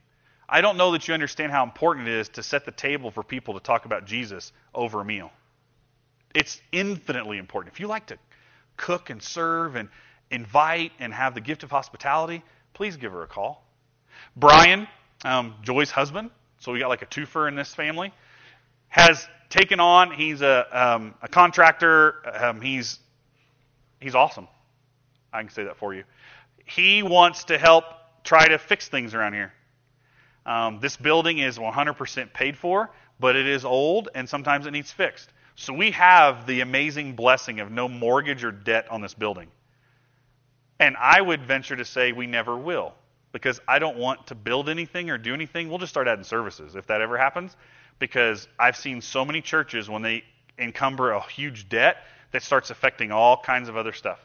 [0.54, 3.24] I don't know that you understand how important it is to set the table for
[3.24, 5.32] people to talk about Jesus over a meal.
[6.36, 7.74] It's infinitely important.
[7.74, 8.18] If you like to
[8.76, 9.88] cook and serve and
[10.30, 13.66] invite and have the gift of hospitality, please give her a call.
[14.36, 14.88] Brian,
[15.24, 18.12] um, Joy's husband, so we got like a twofer in this family,
[18.90, 20.12] has taken on.
[20.12, 22.16] He's a um, a contractor.
[22.44, 23.00] Um, he's
[24.02, 24.50] he's awesome.
[25.32, 26.04] I can say that for you.
[26.66, 27.86] He wants to help
[28.26, 29.54] try to fix things around here.
[30.46, 34.92] Um, this building is 100% paid for, but it is old and sometimes it needs
[34.92, 35.30] fixed.
[35.56, 39.48] So we have the amazing blessing of no mortgage or debt on this building.
[40.80, 42.94] And I would venture to say we never will
[43.32, 45.70] because I don't want to build anything or do anything.
[45.70, 47.56] We'll just start adding services if that ever happens
[48.00, 50.24] because I've seen so many churches when they
[50.58, 51.98] encumber a huge debt
[52.32, 54.20] that starts affecting all kinds of other stuff.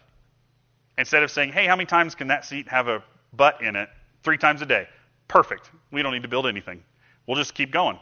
[0.97, 3.03] Instead of saying, hey, how many times can that seat have a
[3.35, 3.91] butt in it?
[4.27, 4.89] three times a day.
[5.29, 5.71] Perfect.
[5.91, 6.83] We don't need to build anything.
[7.27, 7.99] We'll just keep going.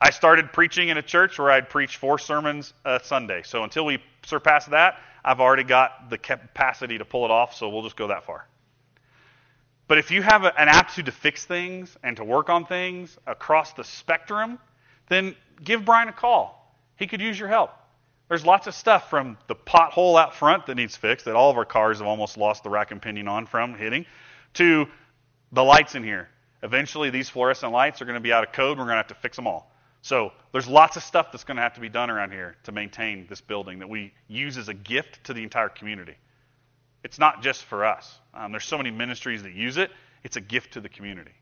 [0.00, 3.42] I started preaching in a church where I'd preach four sermons a Sunday.
[3.44, 7.68] So until we surpass that, I've already got the capacity to pull it off, so
[7.68, 8.46] we'll just go that far.
[9.86, 13.72] But if you have an aptitude to fix things and to work on things across
[13.72, 14.58] the spectrum,
[15.08, 16.74] then give Brian a call.
[16.96, 17.72] He could use your help.
[18.28, 21.56] There's lots of stuff from the pothole out front that needs fixed that all of
[21.56, 24.06] our cars have almost lost the rack and pinion on from hitting,
[24.54, 24.86] to
[25.52, 26.28] the lights in here.
[26.62, 28.78] Eventually, these fluorescent lights are going to be out of code.
[28.78, 29.70] We're going to have to fix them all.
[30.02, 32.72] So there's lots of stuff that's going to have to be done around here to
[32.72, 36.14] maintain this building that we use as a gift to the entire community.
[37.04, 38.18] It's not just for us.
[38.34, 39.90] Um, there's so many ministries that use it.
[40.22, 41.32] It's a gift to the community.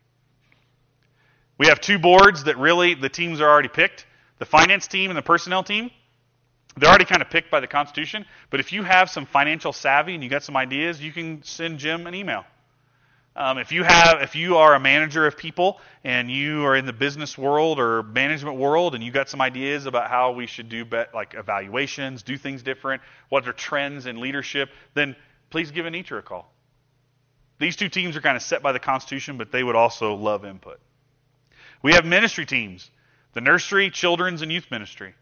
[1.57, 4.05] We have two boards that really the teams are already picked.
[4.39, 5.91] The finance team and the personnel team.
[6.77, 8.25] They're already kind of picked by the Constitution.
[8.49, 11.79] But if you have some financial savvy and you got some ideas, you can send
[11.79, 12.45] Jim an email
[13.39, 16.85] um, if you have, if you are a manager of people and you are in
[16.85, 20.67] the business world or management world, and you got some ideas about how we should
[20.67, 25.15] do bet, like evaluations, do things different, what are trends in leadership, then
[25.49, 26.53] please give Anitra a call.
[27.59, 30.43] These two teams are kind of set by the Constitution, but they would also love
[30.43, 30.81] input.
[31.81, 32.91] We have ministry teams:
[33.33, 35.15] the nursery, children's, and youth ministry.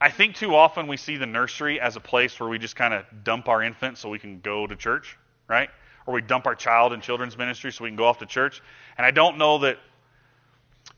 [0.00, 2.92] I think too often we see the nursery as a place where we just kind
[2.92, 5.70] of dump our infant so we can go to church, right?
[6.06, 8.60] Or we dump our child in children's ministry so we can go off to church.
[8.96, 9.78] And I don't know that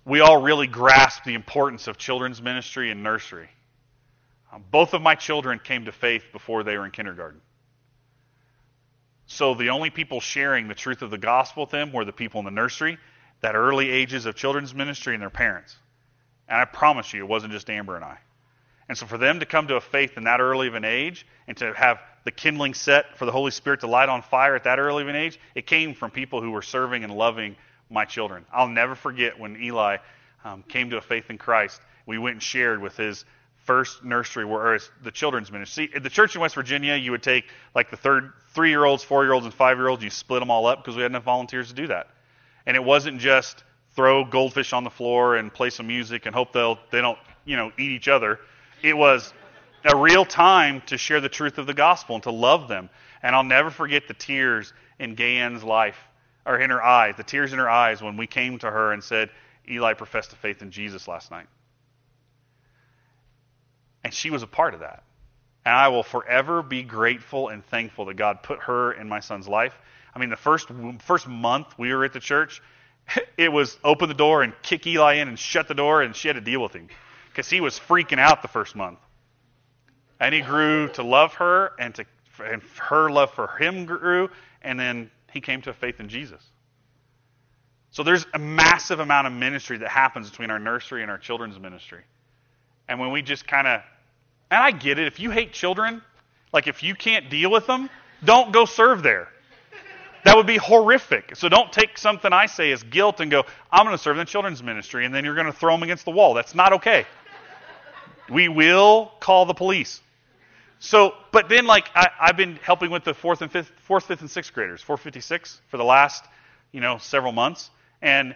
[0.05, 3.49] we all really grasp the importance of children's ministry and nursery.
[4.53, 7.41] Um, both of my children came to faith before they were in kindergarten.
[9.27, 12.41] So the only people sharing the truth of the gospel with them were the people
[12.41, 12.99] in the nursery,
[13.41, 15.77] that early ages of children's ministry, and their parents.
[16.49, 18.19] And I promise you, it wasn't just Amber and I.
[18.89, 21.27] And so for them to come to a faith in that early of an age
[21.49, 24.65] and to have the kindling set for the Holy Spirit to light on fire at
[24.65, 27.57] that early of an age, it came from people who were serving and loving
[27.91, 28.45] my children.
[28.53, 29.99] I'll never forget when Eli
[30.45, 31.81] um, came to a faith in Christ.
[32.07, 33.25] We went and shared with his
[33.65, 35.87] first nursery, or the children's ministry.
[35.87, 39.47] See, at the church in West Virginia, you would take like the third, three-year-olds, four-year-olds,
[39.47, 40.05] and five-year-olds.
[40.05, 42.09] You split them all up because we had enough volunteers to do that.
[42.67, 46.53] And it wasn't just throw goldfish on the floor and play some music and hope
[46.53, 48.41] they'll they don't you know eat each other.
[48.83, 49.33] It was
[49.85, 52.89] a real time to share the truth of the gospel and to love them.
[53.23, 55.99] And I'll never forget the tears in Gayen's life,
[56.47, 59.03] or in her eyes, the tears in her eyes when we came to her and
[59.03, 59.31] said,
[59.69, 61.47] Eli professed a faith in Jesus last night.
[64.03, 65.03] And she was a part of that.
[65.65, 69.49] And I will forever be grateful and thankful that God put her in my son's
[69.49, 69.75] life.
[70.15, 70.69] I mean, the first
[71.01, 72.63] first month we were at the church,
[73.39, 76.29] it was open the door and kick Eli in and shut the door, and she
[76.29, 76.89] had to deal with him
[77.31, 78.99] because he was freaking out the first month.
[80.21, 82.05] And he grew to love her, and, to,
[82.43, 84.31] and her love for him grew,
[84.63, 86.43] and then he came to faith in Jesus.
[87.91, 91.59] So there's a massive amount of ministry that happens between our nursery and our children's
[91.59, 92.03] ministry.
[92.89, 93.83] And when we just kind of,
[94.51, 96.03] and I get it, if you hate children,
[96.53, 97.91] like if you can't deal with them,
[98.25, 99.29] don't go serve there.
[100.25, 101.37] That would be horrific.
[101.37, 104.21] So don't take something I say as guilt and go, I'm going to serve in
[104.21, 106.35] the children's ministry, and then you're going to throw them against the wall.
[106.35, 107.05] That's not okay.
[108.31, 110.01] We will call the police.
[110.85, 114.21] So, but then like I, have been helping with the fourth and fifth, fourth, fifth,
[114.21, 116.27] and sixth graders, 456 for the last,
[116.73, 117.71] you know, several months,
[118.03, 118.35] and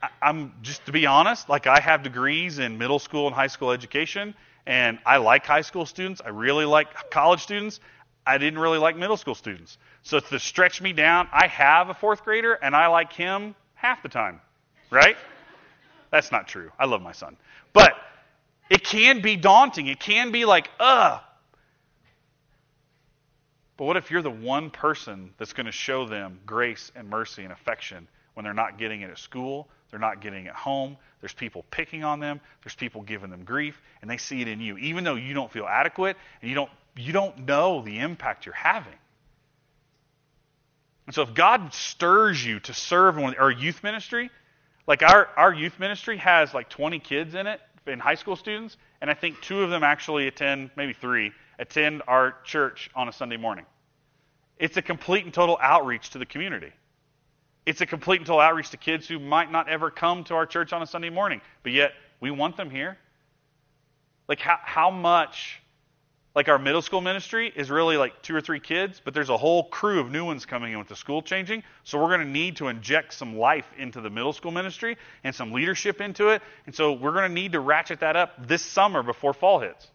[0.00, 3.48] I, I'm just to be honest, like I have degrees in middle school and high
[3.48, 6.22] school education, and I like high school students.
[6.24, 7.80] I really like college students.
[8.24, 9.76] I didn't really like middle school students.
[10.02, 14.00] So to stretch me down, I have a fourth grader, and I like him half
[14.04, 14.40] the time,
[14.90, 15.16] right?
[16.12, 16.70] That's not true.
[16.78, 17.36] I love my son,
[17.72, 17.94] but
[18.70, 19.88] it can be daunting.
[19.88, 21.22] It can be like, ugh.
[23.80, 27.44] But what if you're the one person that's going to show them grace and mercy
[27.44, 30.98] and affection when they're not getting it at school, they're not getting it at home,
[31.22, 34.60] there's people picking on them, there's people giving them grief, and they see it in
[34.60, 38.44] you, even though you don't feel adequate and you don't you don't know the impact
[38.44, 38.92] you're having.
[41.06, 44.30] And so if God stirs you to serve in our youth ministry,
[44.86, 48.76] like our, our youth ministry has like 20 kids in it, in high school students,
[49.00, 53.12] and I think two of them actually attend, maybe three, attend our church on a
[53.12, 53.66] Sunday morning.
[54.58, 56.72] It's a complete and total outreach to the community.
[57.66, 60.46] It's a complete and total outreach to kids who might not ever come to our
[60.46, 62.98] church on a Sunday morning, but yet we want them here.
[64.26, 65.60] Like, how, how much
[66.34, 69.36] like our middle school ministry is really like two or three kids, but there's a
[69.36, 71.64] whole crew of new ones coming in with the school changing.
[71.82, 75.34] So we're going to need to inject some life into the middle school ministry and
[75.34, 76.42] some leadership into it.
[76.66, 79.88] And so we're going to need to ratchet that up this summer before fall hits.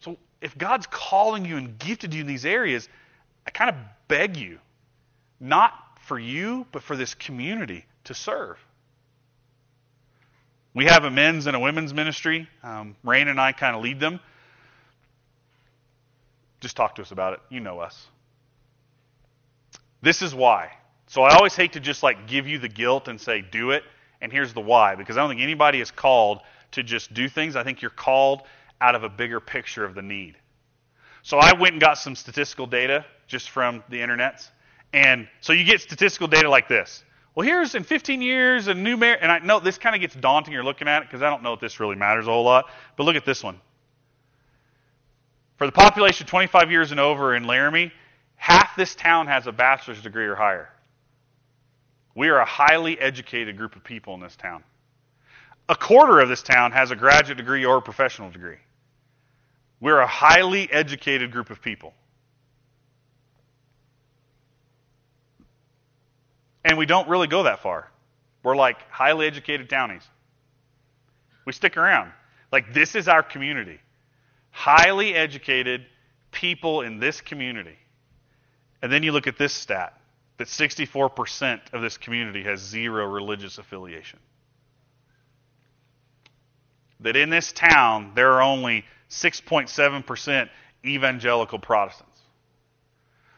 [0.00, 2.88] So if God's calling you and gifted you in these areas,
[3.46, 3.76] I kind of
[4.08, 4.58] beg you,
[5.38, 5.72] not
[6.02, 8.58] for you, but for this community to serve.
[10.72, 12.48] We have a men's and a women's ministry.
[12.62, 14.20] Um, Rain and I kind of lead them.
[16.60, 17.40] Just talk to us about it.
[17.48, 18.06] You know us.
[20.02, 20.72] This is why.
[21.08, 23.82] So I always hate to just like give you the guilt and say, do it,
[24.20, 26.40] and here's the why, because I don't think anybody is called
[26.72, 27.56] to just do things.
[27.56, 28.42] I think you're called
[28.80, 30.36] out of a bigger picture of the need.
[31.22, 34.48] So I went and got some statistical data just from the internets.
[34.92, 37.04] And so you get statistical data like this.
[37.34, 40.14] Well, here's in 15 years a new mayor, and I know this kind of gets
[40.14, 40.52] daunting.
[40.52, 42.66] You're looking at it because I don't know if this really matters a whole lot.
[42.96, 43.60] But look at this one.
[45.56, 47.92] For the population 25 years and over in Laramie,
[48.34, 50.70] half this town has a bachelor's degree or higher.
[52.14, 54.64] We are a highly educated group of people in this town.
[55.68, 58.56] A quarter of this town has a graduate degree or a professional degree.
[59.80, 61.94] We're a highly educated group of people.
[66.64, 67.90] And we don't really go that far.
[68.42, 70.02] We're like highly educated townies.
[71.46, 72.12] We stick around.
[72.52, 73.80] Like, this is our community
[74.50, 75.86] highly educated
[76.32, 77.78] people in this community.
[78.82, 79.94] And then you look at this stat
[80.38, 84.18] that 64% of this community has zero religious affiliation.
[87.00, 90.48] That in this town, there are only 6.7%
[90.84, 92.10] evangelical Protestants.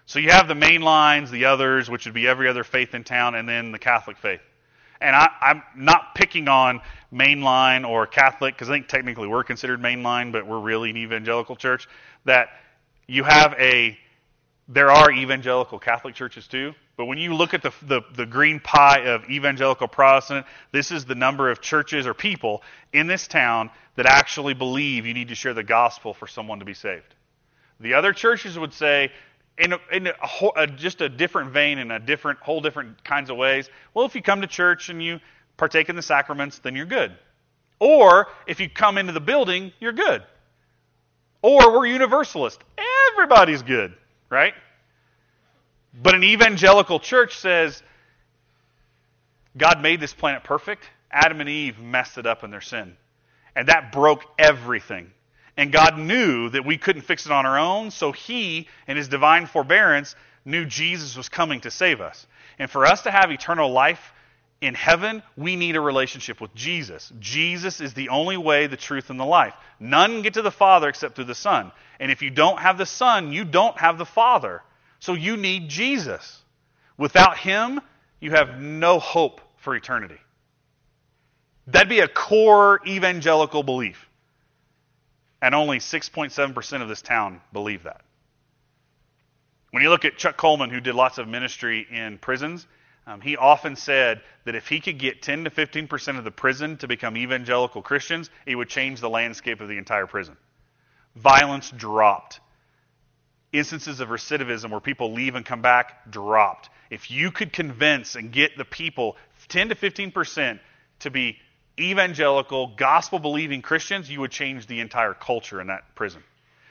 [0.07, 3.05] So you have the main lines, the others, which would be every other faith in
[3.05, 4.41] town, and then the Catholic faith.
[5.01, 6.81] And I, am not picking on
[7.13, 11.57] mainline or Catholic, because I think technically we're considered mainline, but we're really an evangelical
[11.57, 11.89] church,
[12.25, 12.49] that
[13.09, 13.99] you have a,
[14.69, 18.61] there are evangelical Catholic churches too, but when you look at the, the, the, green
[18.61, 23.71] pie of evangelical Protestant, this is the number of churches or people in this town
[23.97, 27.17] that actually believe you need to share the gospel for someone to be saved.
[27.81, 29.11] The other churches would say,
[29.59, 30.13] in, a, in a,
[30.55, 34.15] a, just a different vein, in a different, whole different kinds of ways, well, if
[34.15, 35.19] you come to church and you
[35.57, 37.11] partake in the sacraments, then you're good.
[37.81, 40.23] Or if you come into the building, you're good.
[41.43, 42.61] Or we're universalist.
[43.11, 43.93] Everybody's good,
[44.31, 44.55] right?
[45.95, 47.83] But an evangelical church says
[49.57, 50.85] God made this planet perfect.
[51.11, 52.97] Adam and Eve messed it up in their sin.
[53.55, 55.11] And that broke everything.
[55.57, 59.09] And God knew that we couldn't fix it on our own, so He, in His
[59.09, 60.17] divine forbearance,
[60.47, 62.27] knew Jesus was coming to save us.
[62.59, 64.13] And for us to have eternal life
[64.63, 67.13] in heaven, we need a relationship with Jesus.
[67.19, 69.55] Jesus is the only way, the truth, and the life.
[69.79, 71.71] None get to the Father except through the Son.
[72.01, 74.63] And if you don't have the Son, you don't have the Father.
[75.03, 76.43] So you need Jesus.
[76.97, 77.81] Without Him,
[78.21, 80.19] you have no hope for eternity.
[81.67, 84.09] That'd be a core evangelical belief.
[85.43, 88.03] And only 6.7% of this town believe that.
[89.73, 92.65] When you look at Chuck Colson, who did lots of ministry in prisons,
[93.05, 96.31] um, he often said that if he could get 10 to 15 percent of the
[96.31, 100.37] prison to become evangelical Christians, it would change the landscape of the entire prison.
[101.17, 102.39] Violence dropped.
[103.53, 106.71] Instances of recidivism where people leave and come back dropped.
[106.91, 109.17] If you could convince and get the people
[109.49, 110.61] 10 to 15 percent
[111.01, 111.39] to be
[111.79, 116.23] evangelical, gospel believing Christians, you would change the entire culture in that prison.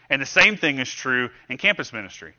[0.10, 2.34] And the same thing is true in campus ministry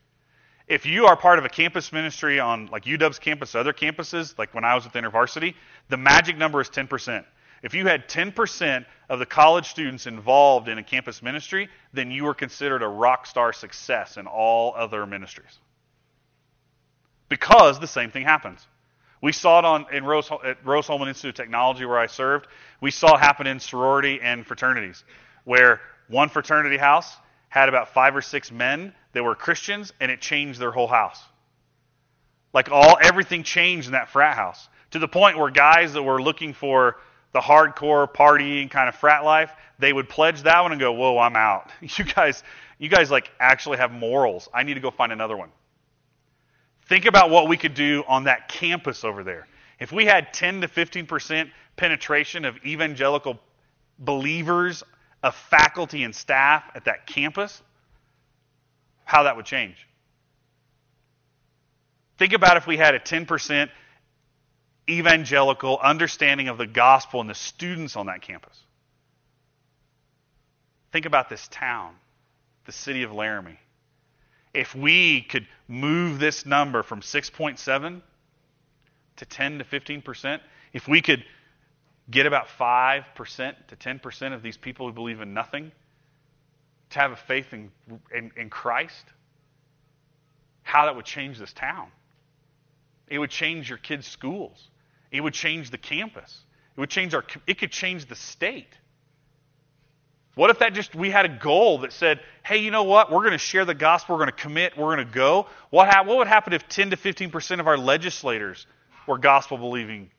[0.73, 4.55] if you are part of a campus ministry on like UW's campus, other campuses, like
[4.55, 5.55] when I was at the InterVarsity,
[5.89, 7.25] the magic number is 10%.
[7.63, 12.25] If you had 10% of the college students involved in a campus ministry, then you
[12.25, 15.59] were considered a rock star success in all other ministries.
[17.29, 18.67] Because the same thing happens.
[19.21, 22.49] We saw it on in Rose, at Rose-Hulman Institute of Technology where I served.
[22.81, 25.05] We saw it happen in sorority and fraternities,
[25.45, 27.17] where one fraternity house
[27.49, 31.23] had about five or six men that were Christians, and it changed their whole house.
[32.53, 36.21] Like all everything changed in that frat house to the point where guys that were
[36.21, 36.97] looking for
[37.33, 41.19] the hardcore partying kind of frat life, they would pledge that one and go, "Whoa,
[41.19, 41.71] I'm out.
[41.81, 42.43] You guys,
[42.79, 44.49] you guys like actually have morals.
[44.53, 45.51] I need to go find another one."
[46.87, 49.47] Think about what we could do on that campus over there.
[49.79, 53.41] If we had 10 to 15% penetration of evangelical
[53.99, 54.83] believers
[55.23, 57.63] of faculty and staff at that campus,
[59.05, 59.87] how that would change.
[62.19, 63.71] Think about if we had a 10%
[64.89, 68.59] evangelical understanding of the gospel and the students on that campus.
[70.93, 71.95] Think about this town,
[72.67, 73.59] the city of Laramie.
[74.53, 78.03] If we could move this number from 6.7
[79.17, 80.41] to 10 to 15%,
[80.73, 81.25] if we could
[82.11, 85.73] get about 5% to 10% of these people who believe in nothing
[86.91, 87.71] to have a faith in,
[88.15, 89.05] in, in Christ?
[90.63, 91.89] how that would change this town.
[93.09, 94.69] It would change your kids' schools.
[95.13, 96.41] It would change the campus.
[96.77, 98.79] It would change our it could change the state.
[100.35, 103.13] What if that just we had a goal that said, "Hey, you know what?
[103.13, 104.15] We're going to share the gospel.
[104.15, 104.77] We're going to commit.
[104.77, 107.77] We're going to go." What ha- what would happen if 10 to 15% of our
[107.77, 108.67] legislators
[109.07, 110.11] were gospel believing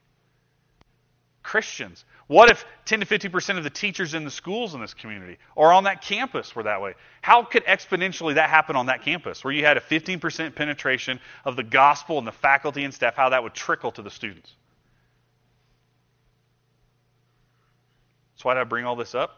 [1.41, 2.05] Christians?
[2.27, 5.73] What if 10 to 50% of the teachers in the schools in this community or
[5.73, 6.93] on that campus were that way?
[7.21, 11.55] How could exponentially that happen on that campus where you had a 15% penetration of
[11.55, 14.55] the gospel and the faculty and staff, how that would trickle to the students?
[18.35, 19.37] So, why did I bring all this up?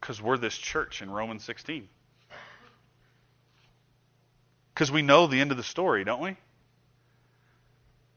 [0.00, 1.88] Because we're this church in Romans 16.
[4.74, 6.36] Because we know the end of the story, don't we?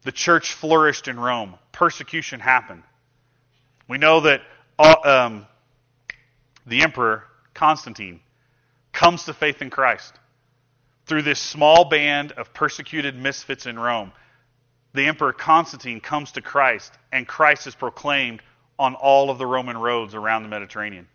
[0.04, 2.84] The church flourished in Rome, persecution happened.
[3.88, 4.41] We know that
[4.80, 5.48] uh, um,
[6.66, 7.24] the emperor,
[7.54, 8.20] Constantine,
[8.91, 10.14] comes to faith in Christ
[11.06, 14.12] through this small band of persecuted misfits in Rome.
[14.93, 18.41] The emperor Constantine comes to Christ, and Christ is proclaimed
[18.80, 21.07] on all of the Roman roads around the Mediterranean.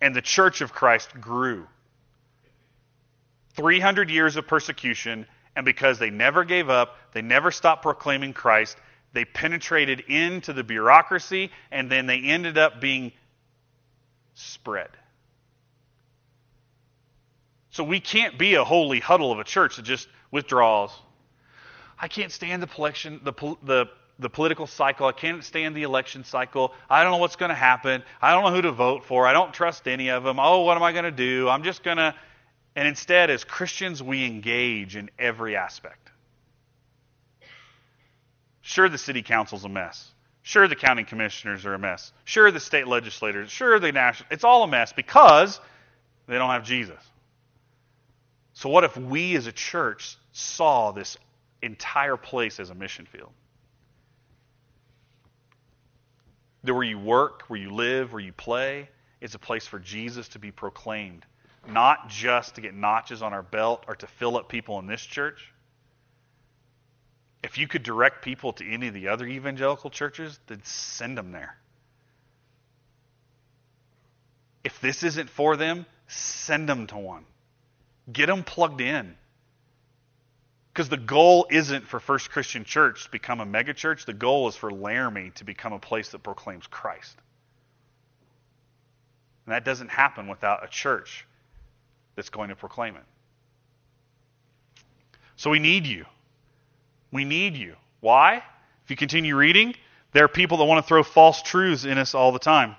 [0.00, 1.66] And the church of Christ grew.
[3.54, 8.76] 300 years of persecution, and because they never gave up, they never stopped proclaiming Christ,
[9.12, 13.12] they penetrated into the bureaucracy, and then they ended up being
[14.34, 14.90] spread.
[17.70, 20.90] So we can't be a holy huddle of a church that just withdraws.
[22.00, 22.66] I can't stand the
[23.22, 23.86] the, the,
[24.18, 25.06] the political cycle.
[25.06, 26.72] I can't stand the election cycle.
[26.90, 28.02] I don't know what's going to happen.
[28.20, 29.26] I don't know who to vote for.
[29.26, 30.38] I don't trust any of them.
[30.40, 31.48] Oh, what am I going to do?
[31.48, 32.14] I'm just going to.
[32.74, 36.10] And instead, as Christians, we engage in every aspect.
[38.60, 40.10] Sure, the city council's a mess.
[40.42, 42.12] Sure, the county commissioners are a mess.
[42.24, 43.50] Sure, the state legislators.
[43.50, 44.28] Sure, the national.
[44.30, 45.60] It's all a mess because
[46.26, 47.00] they don't have Jesus.
[48.54, 51.16] So, what if we as a church saw this
[51.62, 53.30] entire place as a mission field?
[56.64, 58.88] That where you work, where you live, where you play,
[59.20, 61.24] is a place for Jesus to be proclaimed.
[61.66, 65.02] Not just to get notches on our belt or to fill up people in this
[65.02, 65.52] church,
[67.42, 71.32] if you could direct people to any of the other evangelical churches, then send them
[71.32, 71.56] there.
[74.64, 77.24] If this isn't for them, send them to one.
[78.12, 79.16] Get them plugged in.
[80.78, 84.04] Because the goal isn't for First Christian Church to become a megachurch.
[84.04, 87.16] The goal is for Laramie to become a place that proclaims Christ.
[89.44, 91.26] And that doesn't happen without a church
[92.14, 93.02] that's going to proclaim it.
[95.34, 96.04] So we need you.
[97.10, 97.74] We need you.
[97.98, 98.36] Why?
[98.84, 99.74] If you continue reading,
[100.12, 102.76] there are people that want to throw false truths in us all the time.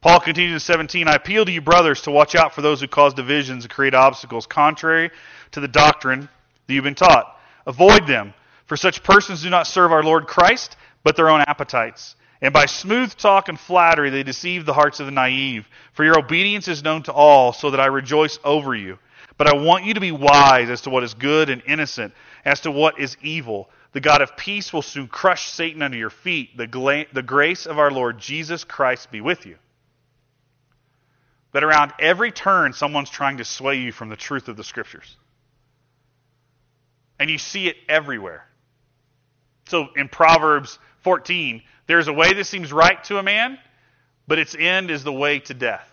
[0.00, 2.88] Paul continues in 17 I appeal to you, brothers, to watch out for those who
[2.88, 5.10] cause divisions and create obstacles contrary
[5.50, 6.30] to the doctrine
[6.66, 7.38] that you've been taught.
[7.66, 8.34] Avoid them,
[8.66, 12.16] for such persons do not serve our Lord Christ, but their own appetites.
[12.40, 15.68] And by smooth talk and flattery they deceive the hearts of the naive.
[15.92, 18.98] For your obedience is known to all, so that I rejoice over you.
[19.38, 22.60] But I want you to be wise as to what is good and innocent as
[22.60, 23.70] to what is evil.
[23.92, 26.56] The God of peace will soon crush Satan under your feet.
[26.56, 29.56] The, gla- the grace of our Lord Jesus Christ be with you.
[31.52, 35.16] That around every turn, someone's trying to sway you from the truth of the Scriptures.
[37.22, 38.44] And you see it everywhere.
[39.68, 43.60] So in Proverbs 14, there's a way that seems right to a man,
[44.26, 45.88] but its end is the way to death.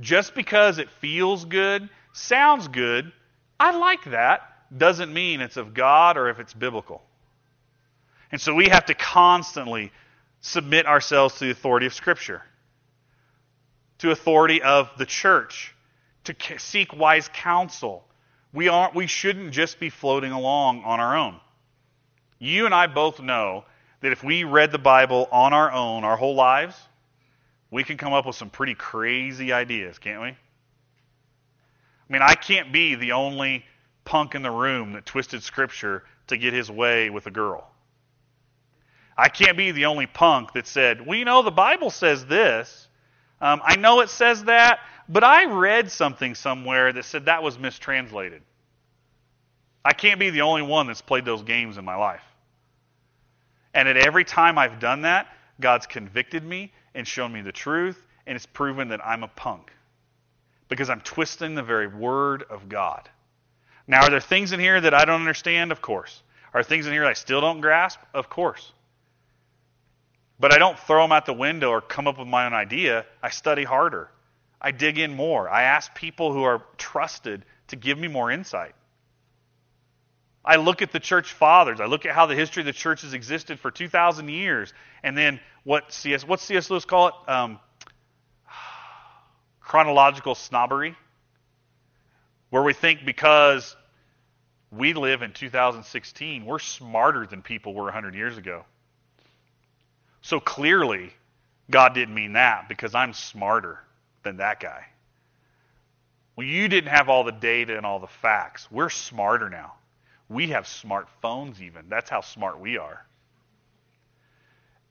[0.00, 3.12] Just because it feels good, sounds good,
[3.60, 4.40] I like that,
[4.76, 7.00] doesn't mean it's of God or if it's biblical.
[8.32, 9.92] And so we have to constantly
[10.40, 12.42] submit ourselves to the authority of Scripture,
[13.98, 15.76] to authority of the church,
[16.24, 18.04] to seek wise counsel.
[18.52, 21.40] We aren't we shouldn't just be floating along on our own.
[22.38, 23.64] You and I both know
[24.00, 26.76] that if we read the Bible on our own our whole lives,
[27.70, 30.28] we can come up with some pretty crazy ideas, can't we?
[30.28, 30.36] I
[32.08, 33.64] mean, I can't be the only
[34.04, 37.70] punk in the room that twisted scripture to get his way with a girl.
[39.16, 42.88] I can't be the only punk that said, well, you know, the Bible says this.
[43.40, 44.80] Um, I know it says that,
[45.10, 48.42] but I read something somewhere that said that was mistranslated.
[49.84, 52.22] I can't be the only one that's played those games in my life.
[53.74, 55.26] And at every time I've done that,
[55.58, 59.72] God's convicted me and shown me the truth, and it's proven that I'm a punk
[60.68, 63.08] because I'm twisting the very word of God.
[63.88, 65.72] Now, are there things in here that I don't understand?
[65.72, 66.22] Of course.
[66.54, 67.98] Are things in here that I still don't grasp?
[68.14, 68.72] Of course.
[70.38, 73.04] But I don't throw them out the window or come up with my own idea.
[73.22, 74.08] I study harder.
[74.60, 75.48] I dig in more.
[75.48, 78.74] I ask people who are trusted to give me more insight.
[80.44, 81.80] I look at the church fathers.
[81.80, 84.72] I look at how the history of the church has existed for 2,000 years.
[85.02, 86.26] And then what C.S.
[86.26, 86.70] What's C.S.
[86.70, 87.14] Lewis call it?
[87.28, 87.58] Um,
[89.60, 90.94] chronological snobbery.
[92.50, 93.76] Where we think because
[94.72, 98.64] we live in 2016, we're smarter than people were 100 years ago.
[100.22, 101.12] So clearly,
[101.70, 103.78] God didn't mean that because I'm smarter
[104.22, 104.86] than that guy.
[106.36, 108.68] Well, you didn't have all the data and all the facts.
[108.70, 109.74] We're smarter now.
[110.28, 111.86] We have smartphones, even.
[111.88, 113.04] That's how smart we are.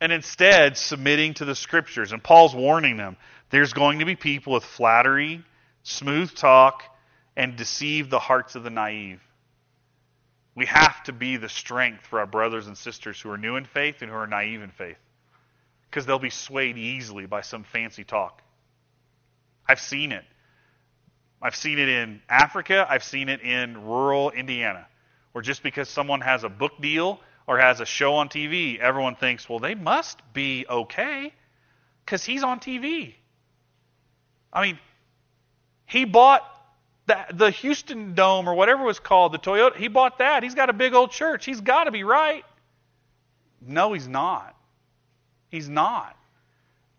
[0.02, 2.12] And instead, submitting to the scriptures.
[2.12, 3.18] And Paul's warning them
[3.50, 5.44] there's going to be people with flattery,
[5.84, 6.84] smooth talk,
[7.36, 9.22] and deceive the hearts of the naive.
[10.56, 13.66] We have to be the strength for our brothers and sisters who are new in
[13.66, 14.98] faith and who are naive in faith
[15.90, 18.42] because they'll be swayed easily by some fancy talk.
[19.70, 20.26] I've seen it.
[21.40, 24.88] I've seen it in Africa, I've seen it in rural Indiana,
[25.32, 29.16] where just because someone has a book deal or has a show on TV, everyone
[29.16, 31.32] thinks, well, they must be okay
[32.04, 33.14] because he's on TV.
[34.52, 34.80] I mean,
[35.86, 36.44] he bought
[37.06, 40.42] the, the Houston Dome or whatever it was called, the Toyota, he bought that.
[40.42, 41.46] He's got a big old church.
[41.46, 42.44] He's got to be right.
[43.62, 44.56] No, he's not.
[45.50, 46.19] He's not.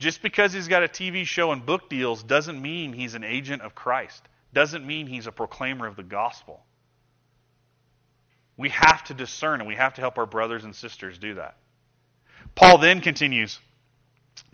[0.01, 3.61] Just because he's got a TV show and book deals doesn't mean he's an agent
[3.61, 6.65] of Christ, doesn't mean he's a proclaimer of the gospel.
[8.57, 11.57] We have to discern and we have to help our brothers and sisters do that.
[12.55, 13.61] Paul then continues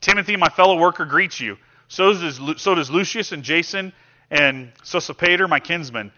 [0.01, 1.57] Timothy, my fellow worker, greets you.
[1.89, 3.93] So does, so does Lucius and Jason
[4.31, 6.13] and Sosipater, my kinsman.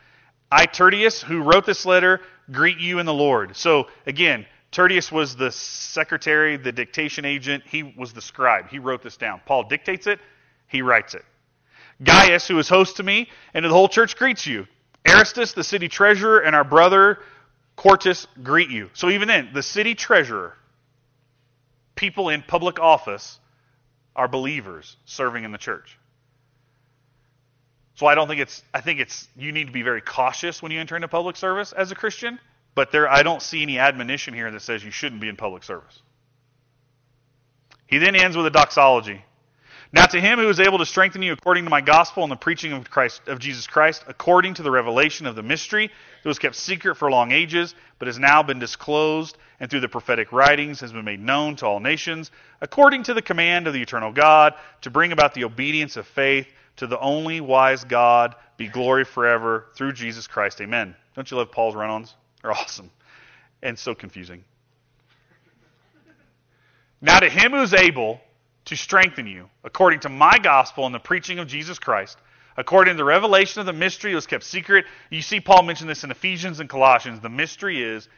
[0.51, 3.57] I, Tertius, who wrote this letter, greet you in the Lord.
[3.57, 7.65] So, again, Tertius was the secretary, the dictation agent.
[7.67, 8.69] He was the scribe.
[8.69, 9.41] He wrote this down.
[9.47, 10.21] Paul dictates it,
[10.67, 11.25] he writes it.
[12.03, 14.67] Gaius, who is host to me and to the whole church, greets you.
[15.05, 17.19] Erastus, the city treasurer, and our brother
[17.79, 18.91] Quartus greet you.
[18.93, 20.57] So even then, the city treasurer,
[21.95, 23.39] people in public office,
[24.17, 25.97] are believers serving in the church.
[27.95, 30.73] So I don't think it's I think it's you need to be very cautious when
[30.73, 32.41] you enter into public service as a Christian
[32.79, 35.65] but there, I don't see any admonition here that says you shouldn't be in public
[35.65, 36.01] service.
[37.89, 39.25] He then ends with a doxology.
[39.93, 42.37] Now to him who is able to strengthen you according to my gospel and the
[42.37, 45.89] preaching of Christ of Jesus Christ, according to the revelation of the mystery
[46.23, 49.89] that was kept secret for long ages, but has now been disclosed, and through the
[49.89, 53.83] prophetic writings has been made known to all nations, according to the command of the
[53.83, 58.69] eternal God, to bring about the obedience of faith to the only wise God, be
[58.69, 60.61] glory forever through Jesus Christ.
[60.61, 60.95] Amen.
[61.17, 62.15] Don't you love Paul's run-ons?
[62.45, 62.91] Are awesome
[63.63, 64.45] and so confusing.
[67.01, 68.21] Now, to him who is able
[68.67, 72.19] to strengthen you, according to my gospel and the preaching of Jesus Christ,
[72.59, 74.85] according to the revelation of the mystery that was kept secret.
[75.11, 77.21] You see Paul mention this in Ephesians and Colossians.
[77.21, 78.09] The mystery is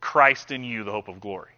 [0.00, 1.52] Christ in you, the hope of glory.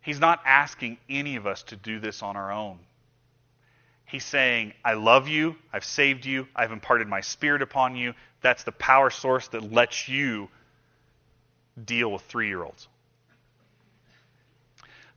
[0.00, 2.78] He's not asking any of us to do this on our own.
[4.06, 8.14] He's saying, I love you, I've saved you, I've imparted my spirit upon you.
[8.40, 10.48] That's the power source that lets you
[11.84, 12.86] deal with three year olds.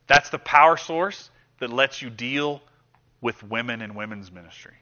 [0.08, 1.30] That's the power source
[1.60, 2.60] that lets you deal
[3.20, 4.74] with women in women's ministry.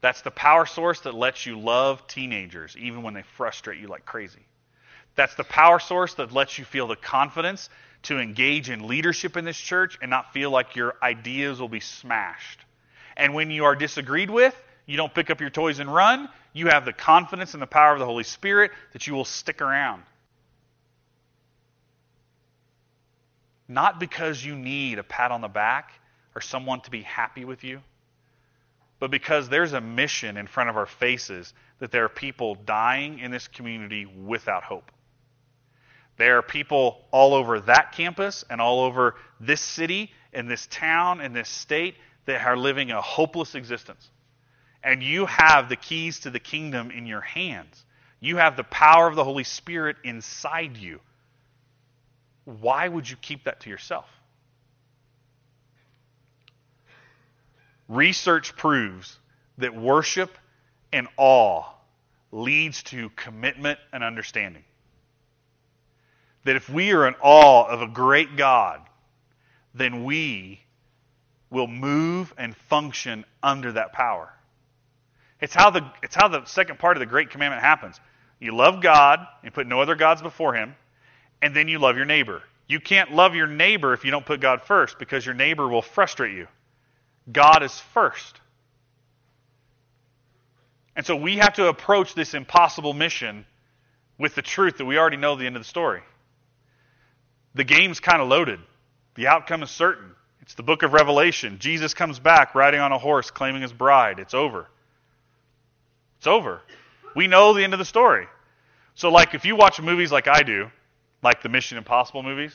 [0.00, 4.04] That's the power source that lets you love teenagers even when they frustrate you like
[4.04, 4.46] crazy.
[5.16, 7.70] That's the power source that lets you feel the confidence
[8.02, 11.80] to engage in leadership in this church and not feel like your ideas will be
[11.80, 12.60] smashed.
[13.16, 16.28] And when you are disagreed with, you don't pick up your toys and run.
[16.52, 19.62] You have the confidence and the power of the Holy Spirit that you will stick
[19.62, 20.02] around.
[23.66, 25.92] Not because you need a pat on the back
[26.34, 27.80] or someone to be happy with you,
[28.98, 33.18] but because there's a mission in front of our faces that there are people dying
[33.18, 34.90] in this community without hope.
[36.16, 41.20] There are people all over that campus and all over this city and this town
[41.20, 41.96] and this state
[42.26, 44.10] that are living a hopeless existence.
[44.82, 47.84] And you have the keys to the kingdom in your hands.
[48.20, 51.00] You have the power of the Holy Spirit inside you.
[52.44, 54.06] Why would you keep that to yourself?
[57.88, 59.18] Research proves
[59.58, 60.36] that worship
[60.92, 61.64] and awe
[62.32, 64.64] leads to commitment and understanding.
[66.44, 68.80] That if we are in awe of a great God,
[69.74, 70.63] then we
[71.54, 74.30] will move and function under that power.
[75.40, 77.98] It's how the, it's how the second part of the Great Commandment happens.
[78.40, 80.74] You love God and put no other gods before Him,
[81.40, 82.42] and then you love your neighbor.
[82.66, 85.82] You can't love your neighbor if you don't put God first because your neighbor will
[85.82, 86.48] frustrate you.
[87.30, 88.40] God is first.
[90.96, 93.46] And so we have to approach this impossible mission
[94.18, 96.02] with the truth that we already know the end of the story.
[97.54, 98.60] The game's kind of loaded.
[99.14, 100.14] The outcome is certain.
[100.44, 101.58] It's the book of Revelation.
[101.58, 104.18] Jesus comes back riding on a horse claiming his bride.
[104.18, 104.68] It's over.
[106.18, 106.60] It's over.
[107.16, 108.26] We know the end of the story.
[108.94, 110.70] So, like, if you watch movies like I do,
[111.22, 112.54] like the Mission Impossible movies,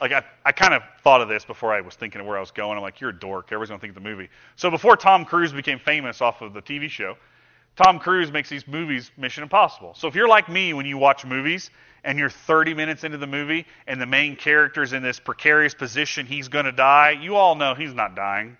[0.00, 2.40] like I, I kind of thought of this before I was thinking of where I
[2.40, 2.78] was going.
[2.78, 3.46] I'm like, you're a dork.
[3.48, 4.30] Everyone's gonna think of the movie.
[4.56, 7.18] So before Tom Cruise became famous off of the TV show,
[7.76, 9.94] Tom Cruise makes these movies Mission Impossible.
[9.94, 11.70] So if you're like me when you watch movies
[12.04, 16.26] and you're 30 minutes into the movie and the main character's in this precarious position,
[16.26, 18.56] he's going to die, you all know he's not dying.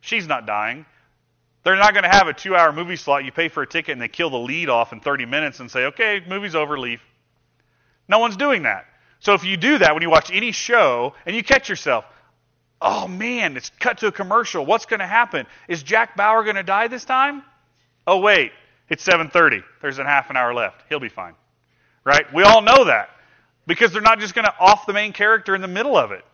[0.00, 0.84] She's not dying.
[1.62, 3.24] They're not going to have a two hour movie slot.
[3.24, 5.70] You pay for a ticket and they kill the lead off in 30 minutes and
[5.70, 7.00] say, okay, movie's over, leave.
[8.08, 8.86] No one's doing that.
[9.20, 12.04] So if you do that when you watch any show and you catch yourself,
[12.82, 14.66] oh man, it's cut to a commercial.
[14.66, 15.46] What's going to happen?
[15.68, 17.44] Is Jack Bauer going to die this time?
[18.06, 18.52] Oh wait,
[18.88, 19.62] it's 7:30.
[19.80, 20.82] There's a half an hour left.
[20.88, 21.34] He'll be fine.
[22.04, 22.30] Right?
[22.34, 23.10] We all know that
[23.66, 26.24] because they're not just going to off the main character in the middle of it.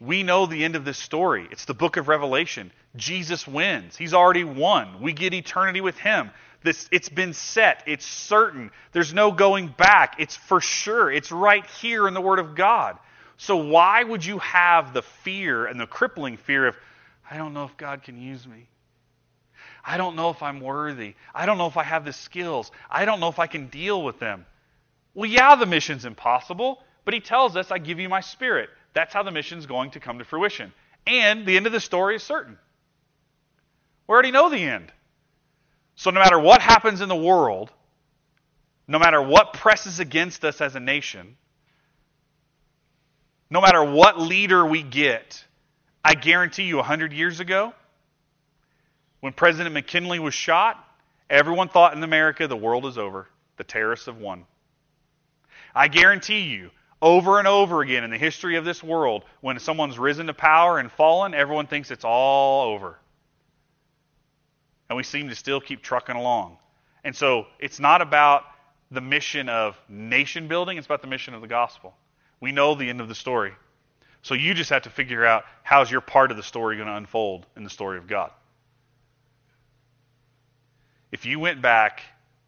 [0.00, 1.46] We know the end of this story.
[1.50, 2.72] It's the book of Revelation.
[2.96, 3.96] Jesus wins.
[3.96, 5.00] He's already won.
[5.02, 6.30] We get eternity with him.
[6.62, 7.82] This, it's been set.
[7.86, 8.70] It's certain.
[8.92, 10.16] There's no going back.
[10.18, 11.10] It's for sure.
[11.10, 12.98] It's right here in the Word of God.
[13.36, 16.76] So why would you have the fear and the crippling fear of,
[17.30, 18.68] I don't know if God can use me?
[19.84, 21.14] I don't know if I'm worthy.
[21.34, 22.70] I don't know if I have the skills.
[22.90, 24.46] I don't know if I can deal with them.
[25.14, 28.70] Well, yeah, the mission's impossible, but he tells us, I give you my spirit.
[28.92, 30.72] That's how the mission's going to come to fruition.
[31.06, 32.58] And the end of the story is certain.
[34.06, 34.92] We already know the end.
[35.96, 37.70] So no matter what happens in the world,
[38.88, 41.36] no matter what presses against us as a nation,
[43.50, 45.44] no matter what leader we get,
[46.04, 47.74] I guarantee you 100 years ago,
[49.20, 50.82] when President McKinley was shot,
[51.28, 53.28] everyone thought in America the world is over.
[53.56, 54.44] The terrorists have won.
[55.74, 56.70] I guarantee you,
[57.02, 60.78] over and over again in the history of this world, when someone's risen to power
[60.78, 62.98] and fallen, everyone thinks it's all over.
[64.88, 66.58] And we seem to still keep trucking along.
[67.04, 68.44] And so it's not about
[68.90, 71.94] the mission of nation building, it's about the mission of the gospel.
[72.40, 73.52] We know the end of the story.
[74.22, 76.96] So you just have to figure out how's your part of the story going to
[76.96, 78.32] unfold in the story of God.
[81.12, 82.02] If you went back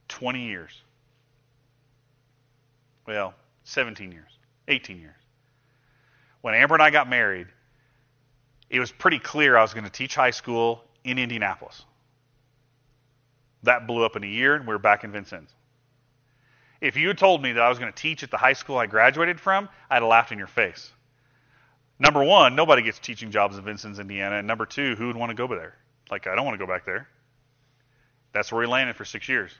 [0.09, 0.71] 20 years,
[3.07, 3.35] well,
[3.65, 4.31] 17 years,
[4.69, 5.15] 18 years,
[6.41, 7.49] when Amber and I got married,
[8.71, 11.85] it was pretty clear I was going to teach high school in Indianapolis.
[13.65, 15.51] That blew up in a year, and we were back in Vincennes.
[16.81, 18.77] If you had told me that I was going to teach at the high school
[18.77, 20.91] I graduated from, I'd have laughed in your face.
[22.01, 24.39] Number one, nobody gets teaching jobs in Vincennes, Indiana.
[24.39, 25.77] And number two, who would want to go there?
[26.11, 27.07] Like, I don't want to go back there.
[28.33, 29.53] That's where he landed for six years.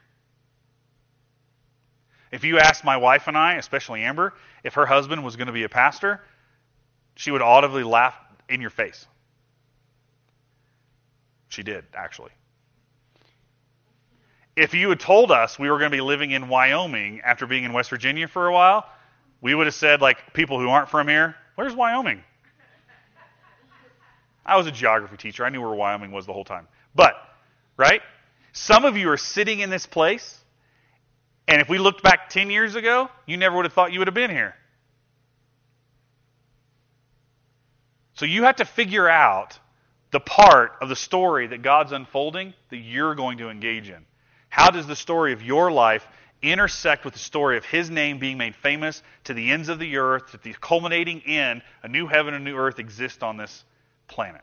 [2.31, 4.33] If you asked my wife and I, especially Amber,
[4.65, 6.21] if her husband was going to be a pastor,
[7.15, 8.15] she would audibly laugh
[8.49, 9.07] in your face.
[11.49, 12.31] She did, actually.
[14.57, 17.65] If you had told us we were going to be living in Wyoming after being
[17.65, 18.87] in West Virginia for a while,
[19.43, 22.23] we would have said, like people who aren't from here, where's Wyoming?
[24.45, 25.45] I was a geography teacher.
[25.45, 26.67] I knew where Wyoming was the whole time.
[26.95, 27.15] But,
[27.77, 28.03] right?
[28.53, 30.39] Some of you are sitting in this place,
[31.49, 34.09] and if we looked back 10 years ago, you never would have thought you would
[34.09, 34.55] have been here.
[38.15, 39.59] So you have to figure out
[40.11, 44.05] the part of the story that God's unfolding that you're going to engage in.
[44.51, 46.07] How does the story of your life
[46.43, 49.97] intersect with the story of His name being made famous to the ends of the
[49.97, 53.65] earth, that the culminating end, a new heaven and a new earth exist on this
[54.09, 54.43] planet?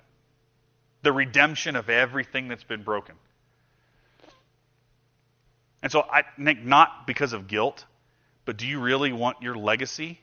[1.04, 3.16] The redemption of everything that's been broken.
[5.82, 7.86] And so I think not because of guilt,
[8.46, 10.20] but do you really want your legacy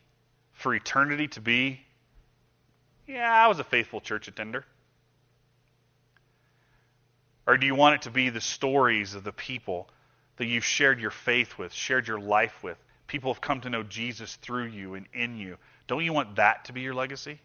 [0.52, 1.80] for eternity to be,
[3.07, 4.64] yeah, I was a faithful church attender?
[7.46, 9.88] Or do you want it to be the stories of the people
[10.36, 12.76] that you've shared your faith with, shared your life with?
[13.07, 15.57] People have come to know Jesus through you and in you.
[15.86, 17.38] Don't you want that to be your legacy?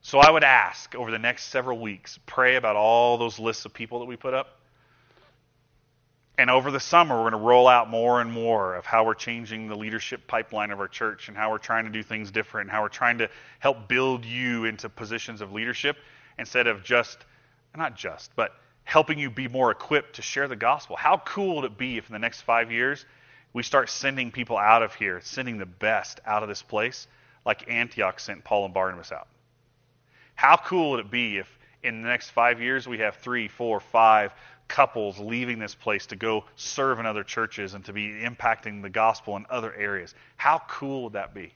[0.00, 3.74] So I would ask over the next several weeks, pray about all those lists of
[3.74, 4.57] people that we put up.
[6.38, 9.14] And over the summer, we're going to roll out more and more of how we're
[9.14, 12.66] changing the leadership pipeline of our church and how we're trying to do things different
[12.66, 13.28] and how we're trying to
[13.58, 15.96] help build you into positions of leadership
[16.38, 17.18] instead of just,
[17.76, 18.52] not just, but
[18.84, 20.94] helping you be more equipped to share the gospel.
[20.94, 23.04] How cool would it be if in the next five years
[23.52, 27.08] we start sending people out of here, sending the best out of this place,
[27.44, 29.26] like Antioch sent Paul and Barnabas out?
[30.36, 33.80] How cool would it be if in the next five years we have three, four,
[33.80, 34.32] five
[34.68, 38.90] couples leaving this place to go serve in other churches and to be impacting the
[38.90, 40.14] gospel in other areas.
[40.36, 41.52] How cool would that be?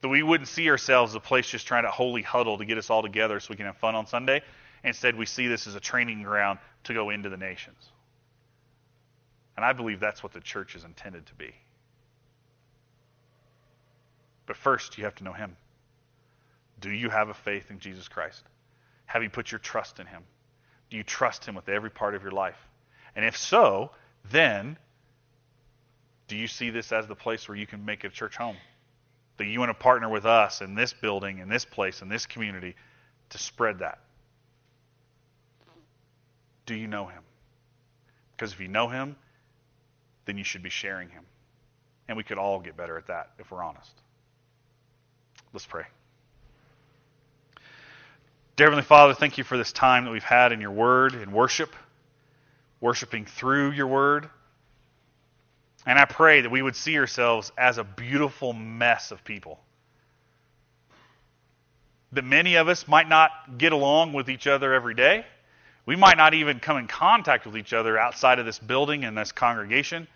[0.00, 2.78] That we wouldn't see ourselves as a place just trying to holy huddle to get
[2.78, 4.42] us all together so we can have fun on Sunday.
[4.82, 7.90] Instead, we see this as a training ground to go into the nations.
[9.56, 11.54] And I believe that's what the church is intended to be.
[14.46, 15.56] But first, you have to know Him.
[16.80, 18.42] Do you have a faith in Jesus Christ?
[19.06, 20.22] Have you put your trust in Him?
[20.90, 22.58] Do you trust Him with every part of your life?
[23.14, 23.90] And if so,
[24.30, 24.76] then
[26.28, 28.56] do you see this as the place where you can make a church home?
[29.38, 32.26] That you want to partner with us in this building, in this place, in this
[32.26, 32.74] community
[33.30, 33.98] to spread that?
[36.64, 37.22] Do you know Him?
[38.32, 39.16] Because if you know Him,
[40.24, 41.24] then you should be sharing Him.
[42.08, 43.92] And we could all get better at that if we're honest.
[45.52, 45.84] Let's pray.
[48.56, 51.30] Dear Heavenly Father, thank you for this time that we've had in your word and
[51.30, 51.76] worship,
[52.80, 54.30] worshiping through your word.
[55.84, 59.60] And I pray that we would see ourselves as a beautiful mess of people.
[62.12, 65.26] That many of us might not get along with each other every day.
[65.84, 69.18] We might not even come in contact with each other outside of this building and
[69.18, 70.08] this congregation.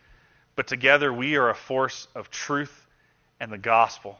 [0.56, 2.86] But together we are a force of truth
[3.38, 4.18] and the gospel.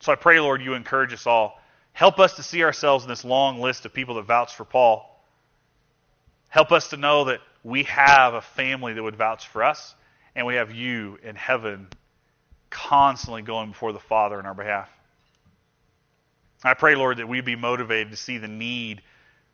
[0.00, 1.59] So I pray, Lord, you encourage us all
[1.92, 5.06] Help us to see ourselves in this long list of people that vouch for Paul.
[6.48, 9.94] Help us to know that we have a family that would vouch for us,
[10.34, 11.88] and we have you in heaven
[12.70, 14.88] constantly going before the Father in our behalf.
[16.62, 19.02] I pray, Lord, that we be motivated to see the need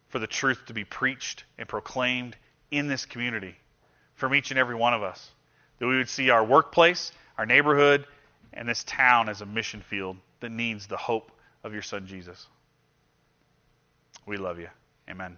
[0.08, 2.36] for the truth to be preached and proclaimed
[2.70, 3.54] in this community
[4.14, 5.30] from each and every one of us.
[5.78, 8.06] That we would see our workplace, our neighborhood,
[8.52, 11.30] and this town as a mission field that needs the hope
[11.66, 12.46] of your Son, Jesus.
[14.24, 14.68] We love you.
[15.10, 15.36] Amen.